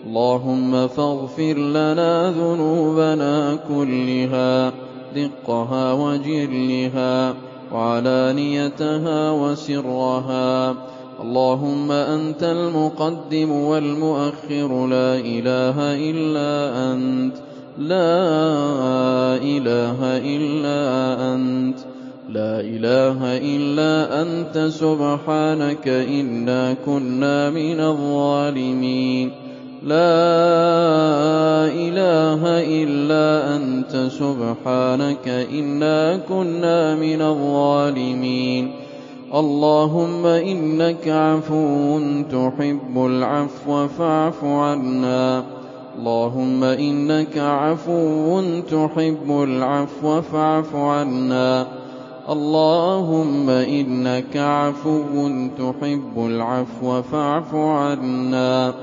اللهم 0.07 0.89
فاغفر 0.89 1.55
لنا 1.59 2.31
ذنوبنا 2.31 3.59
كلها 3.69 4.73
دقها 5.17 5.93
وجلها 5.93 7.35
وعلانيتها 7.73 9.31
وسرها. 9.31 10.75
اللهم 11.23 11.93
أنت 11.93 12.43
المقدم 12.43 13.51
والمؤخر 13.51 14.87
لا 14.87 15.15
إله 15.15 15.77
إلا 16.11 16.53
أنت. 16.93 17.46
لا 17.79 19.37
إله 19.37 19.99
إلا 20.01 20.81
أنت 21.35 21.79
لا 22.33 22.61
إله 22.61 23.21
إلا 23.37 24.23
أنت 24.23 24.59
سبحانك 24.59 25.89
إنا 25.89 26.75
كنا 26.87 27.51
من 27.51 27.81
الظالمين. 27.81 29.31
لا 29.83 31.69
إله 31.69 32.43
إلا 32.65 33.57
أنت 33.57 34.09
سبحانك 34.11 35.29
إنا 35.29 36.17
كنا 36.17 36.95
من 36.95 37.23
الظالمين. 37.23 38.71
اللهم 39.35 40.27
إنك 40.27 41.09
عفو 41.09 42.01
تحب 42.31 42.95
العفو 42.97 43.89
فاعف 43.89 44.45
عنا. 44.45 45.45
اللهم 45.99 46.65
إنك 46.65 47.39
عفو 47.39 48.41
تحب 48.61 49.43
العفو 49.43 50.23
فاعف 50.23 50.77
عنا. 50.77 51.67
اللهم 52.29 53.51
إنك 53.51 54.37
عفو 54.37 55.29
تحب 55.59 56.13
العفو 56.17 57.03
فاعف 57.03 57.55
عنا. 57.55 58.75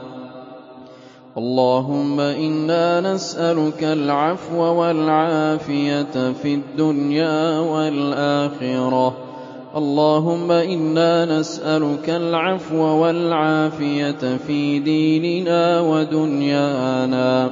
اللهم 1.37 2.19
إنا 2.19 3.13
نسألك 3.13 3.83
العفو 3.83 4.61
والعافية 4.61 6.33
في 6.41 6.53
الدنيا 6.53 7.59
والآخرة. 7.59 9.32
اللهم 9.73 10.51
إنا 10.51 11.39
نسألك 11.39 12.09
العفو 12.09 12.77
والعافية 12.77 14.37
في 14.47 14.79
ديننا 14.79 15.81
ودنيانا 15.81 17.49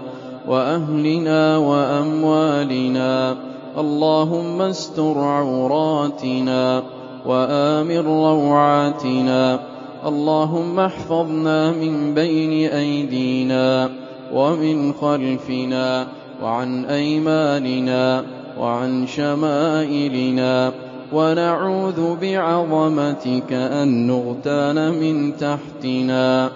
وأهلنا 0.47 1.57
وأموالنا. 1.57 3.35
اللهم 3.77 4.61
استر 4.61 5.17
عوراتنا 5.17 6.83
وآمن 7.25 7.97
روعاتنا. 7.97 9.59
اللهم 10.05 10.79
احفظنا 10.79 11.71
من 11.71 12.13
بين 12.13 12.69
أيدينا 12.69 13.89
ومن 14.33 14.93
خلفنا 14.93 16.07
وعن 16.43 16.85
أيماننا 16.85 18.23
وعن 18.59 19.07
شمائلنا. 19.07 20.90
ونعوذ 21.13 22.15
بعظمتك 22.21 23.53
أن 23.53 24.07
نغتال 24.07 24.93
من 24.99 25.37
تحتنا. 25.37 26.49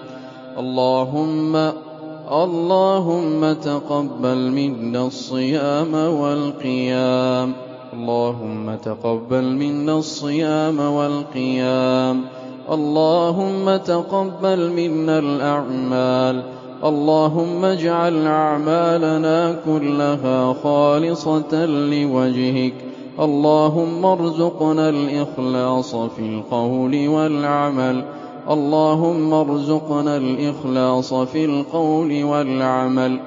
اللهم 0.59 1.71
اللهم 2.31 3.53
تقبل 3.53 4.51
منا 4.51 5.07
الصيام 5.07 5.93
والقيام. 5.93 7.53
اللهم 7.93 8.75
تقبل 8.75 9.43
منا 9.43 9.97
الصيام 9.97 10.79
والقيام. 10.79 12.21
اللهم 12.71 13.77
تقبل 13.77 14.69
منا 14.69 15.19
الأعمال. 15.19 16.43
اللهم 16.83 17.65
اجعل 17.65 18.27
أعمالنا 18.27 19.55
كلها 19.65 20.53
خالصة 20.63 21.65
لوجهك. 21.65 22.84
اللهم 23.20 24.05
ارزقنا 24.05 24.89
الإخلاص 24.89 25.95
في 25.95 26.20
القول 26.20 27.07
والعمل. 27.07 28.05
اللهم 28.49 29.34
ارزقنا 29.34 30.18
الإخلاص 30.18 31.13
في 31.13 31.45
القول 31.45 32.24
والعمل. 32.24 33.20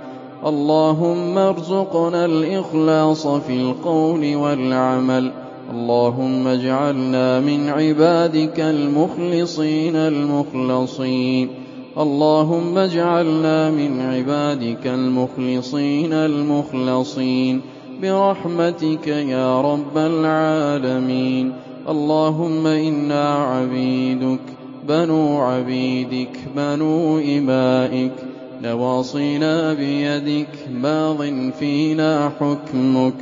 اللهم 0.47 1.39
ارزقنا 1.39 2.25
الإخلاص 2.25 3.27
في 3.27 3.53
القول 3.53 4.37
والعمل. 4.37 5.33
اللهم 5.71 6.47
اجعلنا 6.47 7.41
من 7.41 7.69
عبادك 7.69 8.61
المخلصين 8.61 9.97
المخلصين. 9.97 11.49
اللهم 11.99 12.79
اجعلنا 12.79 13.71
من 13.71 14.01
عبادك 14.01 14.87
المخلصين 14.87 16.13
المخلصين. 16.13 17.78
برحمتك 18.03 19.07
يا 19.07 19.61
رب 19.61 19.99
العالمين. 19.99 21.53
اللهم 21.89 22.67
إنا 22.67 23.35
عبيدك 23.35 24.41
بنو 24.89 25.39
عبيدك 25.39 26.39
بنو 26.57 27.19
إمائك. 27.19 28.13
نواصينا 28.63 29.75
بيدك 29.75 30.49
ماض 30.83 31.51
فينا 31.59 32.31
حكمك. 32.41 33.15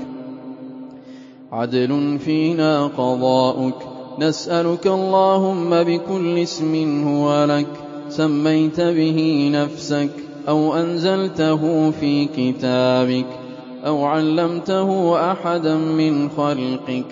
عدل 1.53 2.19
فينا 2.25 2.87
قضاؤك. 2.87 3.79
نسألك 4.19 4.87
اللهم 4.87 5.71
بكل 5.71 6.39
اسم 6.39 7.05
هو 7.09 7.45
لك. 7.45 7.67
سميت 8.09 8.81
به 8.81 9.51
نفسك 9.55 10.11
أو 10.49 10.77
أنزلته 10.77 11.91
في 11.91 12.29
كتابك. 12.37 13.46
أو 13.87 14.05
علمته 14.05 15.21
أحدا 15.33 15.75
من 15.75 16.31
خلقك 16.31 17.05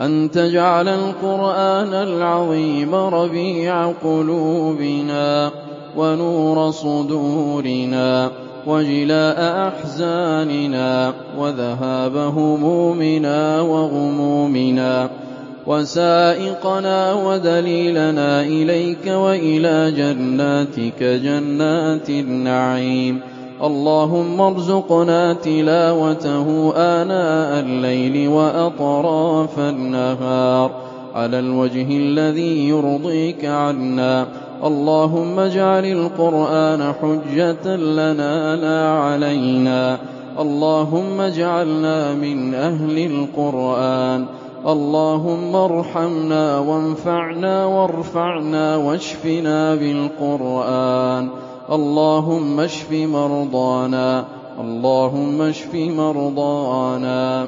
أن 0.00 0.30
تجعل 0.30 0.88
القرآن 0.88 1.94
العظيم 1.94 2.94
ربيع 2.94 3.92
قلوبنا 3.92 5.50
ونور 5.96 6.70
صدورنا 6.70 8.30
وجلاء 8.66 9.68
أحزاننا 9.68 11.12
وذهاب 11.38 12.16
همومنا 12.16 13.60
وغمومنا 13.60 15.10
وسائقنا 15.66 17.12
ودليلنا 17.12 18.42
إليك 18.42 19.06
وإلى 19.06 19.92
جناتك 19.96 21.02
جنات 21.02 22.10
النعيم 22.10 23.20
اللهم 23.64 24.40
ارزقنا 24.40 25.32
تلاوته 25.32 26.72
آناء 26.76 27.60
الليل 27.60 28.28
وأطراف 28.28 29.58
النهار 29.58 30.70
على 31.14 31.38
الوجه 31.38 31.86
الذي 31.90 32.68
يرضيك 32.68 33.44
عنا. 33.44 34.26
اللهم 34.64 35.38
اجعل 35.38 35.84
القرآن 35.84 36.92
حجة 37.02 37.76
لنا 37.76 38.56
لا 38.56 38.88
علينا. 38.88 39.98
اللهم 40.38 41.20
اجعلنا 41.20 42.14
من 42.14 42.54
أهل 42.54 42.98
القرآن. 42.98 44.26
اللهم 44.66 45.56
ارحمنا 45.56 46.58
وانفعنا 46.58 47.64
وارفعنا 47.66 48.76
واشفنا 48.76 49.74
بالقرآن. 49.74 51.28
اللهم 51.72 52.60
اشف 52.60 52.92
مرضانا 52.92 54.24
اللهم 54.60 55.40
اشف 55.42 55.74
مرضانا. 55.74 57.46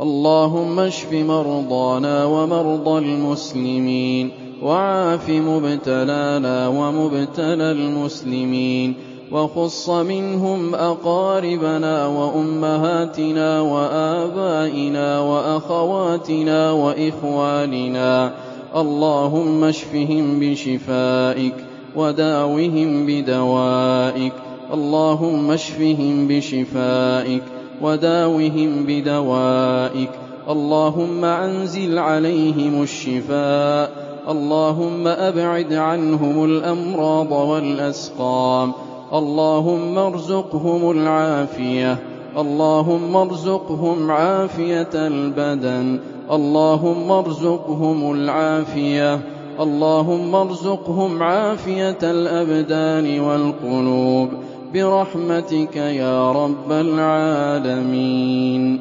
اللهم 0.00 0.78
اشف 0.78 1.12
مرضانا 1.12 2.24
ومرضى 2.24 2.98
المسلمين 2.98 4.30
وعاف 4.62 5.30
مبتلانا 5.30 6.68
ومبتلى 6.68 7.70
المسلمين 7.70 8.94
وخص 9.32 9.90
منهم 9.90 10.74
أقاربنا 10.74 12.06
وأمهاتنا 12.06 13.60
وآبائنا 13.60 15.20
وأخواتنا 15.20 16.70
وإخواننا. 16.72 18.32
اللهم 18.76 19.64
اشفهم 19.64 20.40
بشفائك 20.40 21.71
وداوهم 21.96 23.06
بدوائك. 23.06 24.32
اللهم 24.72 25.50
اشفهم 25.50 26.26
بشفائك 26.28 27.42
وداوهم 27.82 28.84
بدوائك. 28.86 30.10
اللهم 30.50 31.24
أنزل 31.24 31.98
عليهم 31.98 32.82
الشفاء. 32.82 34.12
اللهم 34.28 35.06
أبعد 35.06 35.72
عنهم 35.72 36.44
الأمراض 36.44 37.32
والأسقام. 37.32 38.72
اللهم 39.12 39.98
ارزقهم 39.98 40.90
العافية. 40.90 41.98
اللهم 42.38 43.16
ارزقهم 43.16 44.10
عافية 44.10 44.90
البدن. 44.94 45.98
اللهم 46.32 47.12
ارزقهم 47.12 48.12
العافية. 48.12 49.41
اللهم 49.60 50.34
ارزقهم 50.34 51.22
عافية 51.22 51.98
الأبدان 52.02 53.20
والقلوب 53.20 54.28
برحمتك 54.74 55.76
يا 55.76 56.32
رب 56.32 56.72
العالمين. 56.72 58.80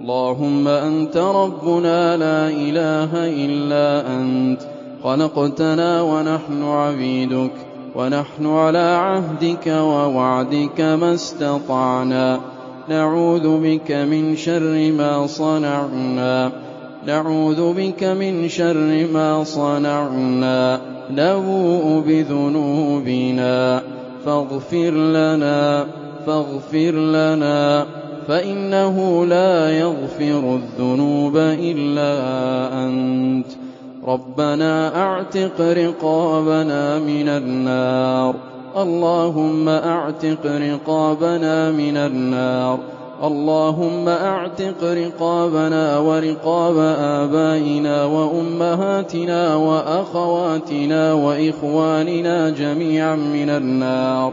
اللهم 0.00 0.68
أنت 0.68 1.16
ربنا 1.16 2.16
لا 2.16 2.48
إله 2.48 3.10
إلا 3.14 4.16
أنت. 4.16 4.60
خلقتنا 5.04 6.02
ونحن 6.02 6.62
عبيدك 6.62 7.52
ونحن 7.94 8.46
على 8.46 8.78
عهدك 8.78 9.66
ووعدك 9.66 10.80
ما 10.80 11.14
استطعنا. 11.14 12.40
نعوذ 12.88 13.58
بك 13.58 13.92
من 13.92 14.36
شر 14.36 14.92
ما 14.98 15.26
صنعنا. 15.26 16.52
نعوذ 17.06 17.72
بك 17.72 18.04
من 18.04 18.48
شر 18.48 19.06
ما 19.12 19.44
صنعنا 19.44 20.80
نبوء 21.10 22.02
بذنوبنا. 22.06 23.82
فاغفر 24.26 24.90
لنا 24.90 25.86
فاغفر 26.26 26.92
لنا. 26.92 27.86
فإنه 28.28 29.26
لا 29.26 29.70
يغفر 29.70 30.60
الذنوب 30.60 31.36
إلا 31.36 32.12
أنت. 32.86 33.46
ربنا 34.08 35.02
أعتق 35.02 35.60
رقابنا 35.60 36.98
من 36.98 37.28
النار. 37.28 38.34
اللهم 38.76 39.68
أعتق 39.68 40.46
رقابنا 40.46 41.70
من 41.70 41.96
النار. 41.96 42.93
اللهم 43.22 44.08
أعتق 44.08 44.84
رقابنا 44.84 45.98
ورقاب 45.98 46.76
آبائنا 46.98 48.04
وأمهاتنا 48.04 49.56
وأخواتنا 49.56 51.12
وإخواننا 51.12 52.50
جميعا 52.50 53.16
من 53.16 53.50
النار. 53.50 54.32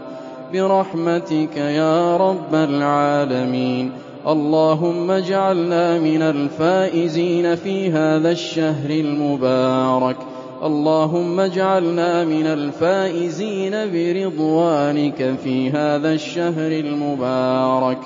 برحمتك 0.54 1.58
يا 1.58 2.18
رب 2.18 2.56
العالمين. 2.56 3.92
اللهم 4.28 5.12
اجعلنا 5.12 6.00
من 6.00 6.22
الفائزين 6.22 7.56
في 7.56 7.92
هذا 7.92 8.32
الشهر 8.32 8.90
المبارك. 8.90 10.18
اللهم 10.64 11.40
اجعلنا 11.40 12.24
من 12.24 12.46
الفائزين 12.46 13.72
برضوانك 13.72 15.36
في 15.44 15.70
هذا 15.70 16.14
الشهر 16.14 16.72
المبارك. 16.72 17.98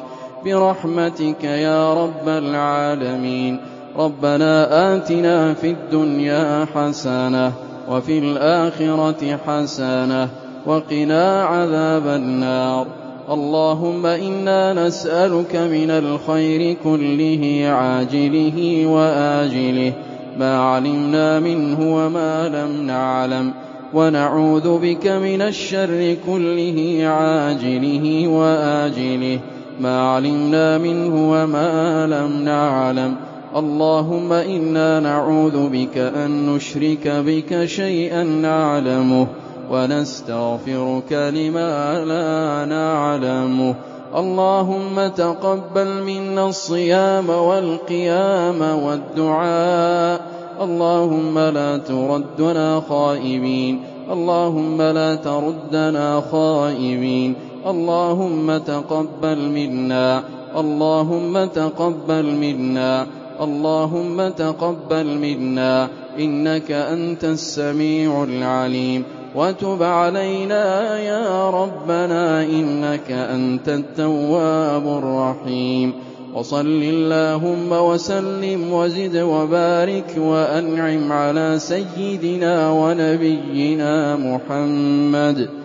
برحمتك 0.46 1.44
يا 1.44 1.94
رب 1.94 2.28
العالمين. 2.28 3.60
ربنا 3.98 4.68
آتنا 4.96 5.54
في 5.54 5.72
الدنيا 5.72 6.66
حسنة 6.76 7.52
وفي 7.90 8.20
الآخرة 8.20 9.38
حسنة 9.48 10.30
وقنا 10.66 11.44
عذاب 11.44 12.08
النار. 12.08 12.88
اللهم 13.32 14.06
إنا 14.06 14.88
نسألك 14.88 15.56
من 15.56 15.92
الخير 15.92 16.76
كله 16.84 17.68
عاجله 17.70 18.86
وآجله. 18.86 19.94
ما 20.40 20.60
علمنا 20.60 21.40
منه 21.40 21.96
وما 21.96 22.50
لم 22.50 22.88
نعلم. 22.88 23.52
ونعوذ 23.94 24.80
بك 24.80 25.08
من 25.08 25.42
الشر 25.42 26.16
كله 26.28 27.02
عاجله 27.04 28.28
وآجله. 28.28 29.40
ما 29.80 30.12
علمنا 30.12 30.78
منه 30.78 31.32
وما 31.32 32.06
لم 32.08 32.44
نعلم. 32.44 33.16
اللهم 33.56 34.34
إنا 34.34 35.00
نعوذ 35.00 35.70
بك 35.70 35.98
أن 35.98 36.56
نشرك 36.56 37.08
بك 37.08 37.66
شيئا 37.66 38.24
نعلمه 38.24 39.28
ونستغفرك 39.72 41.14
لما 41.14 42.06
لا 42.06 42.66
نعلمه. 42.66 43.76
اللهم 44.16 45.08
تقبل 45.08 46.04
منا 46.04 46.48
الصيام 46.48 47.30
والقيام 47.30 48.62
والدعاء. 48.62 50.22
اللهم 50.62 51.40
لا 51.40 51.78
تردنا 51.78 52.82
خائبين. 52.90 53.80
اللهم 54.12 54.82
لا 54.82 55.16
تردنا 55.16 56.22
خائبين. 56.32 57.36
اللهم 57.68 58.58
تقبل 58.58 59.38
منا. 59.38 60.24
اللهم 60.58 61.46
تقبل 61.46 62.26
منا. 62.26 63.06
اللهم 63.42 64.30
تقبل 64.30 65.06
منا. 65.06 65.88
إنك 66.20 66.72
أنت 66.72 67.24
السميع 67.24 68.24
العليم. 68.24 69.04
وتب 69.36 69.84
علينا 69.84 71.00
يا 71.00 71.50
ربنا. 71.50 72.44
إنك 72.44 73.12
أنت 73.12 73.70
التواب 73.70 74.88
الرحيم. 74.88 75.94
وصل 76.36 76.84
اللهم 76.84 77.72
وسلم 77.72 78.74
وزد 78.74 79.18
وبارك 79.18 80.16
وأنعم 80.18 81.12
على 81.12 81.60
سيدنا 81.60 82.72
ونبينا 82.72 84.16
محمد. 84.16 85.65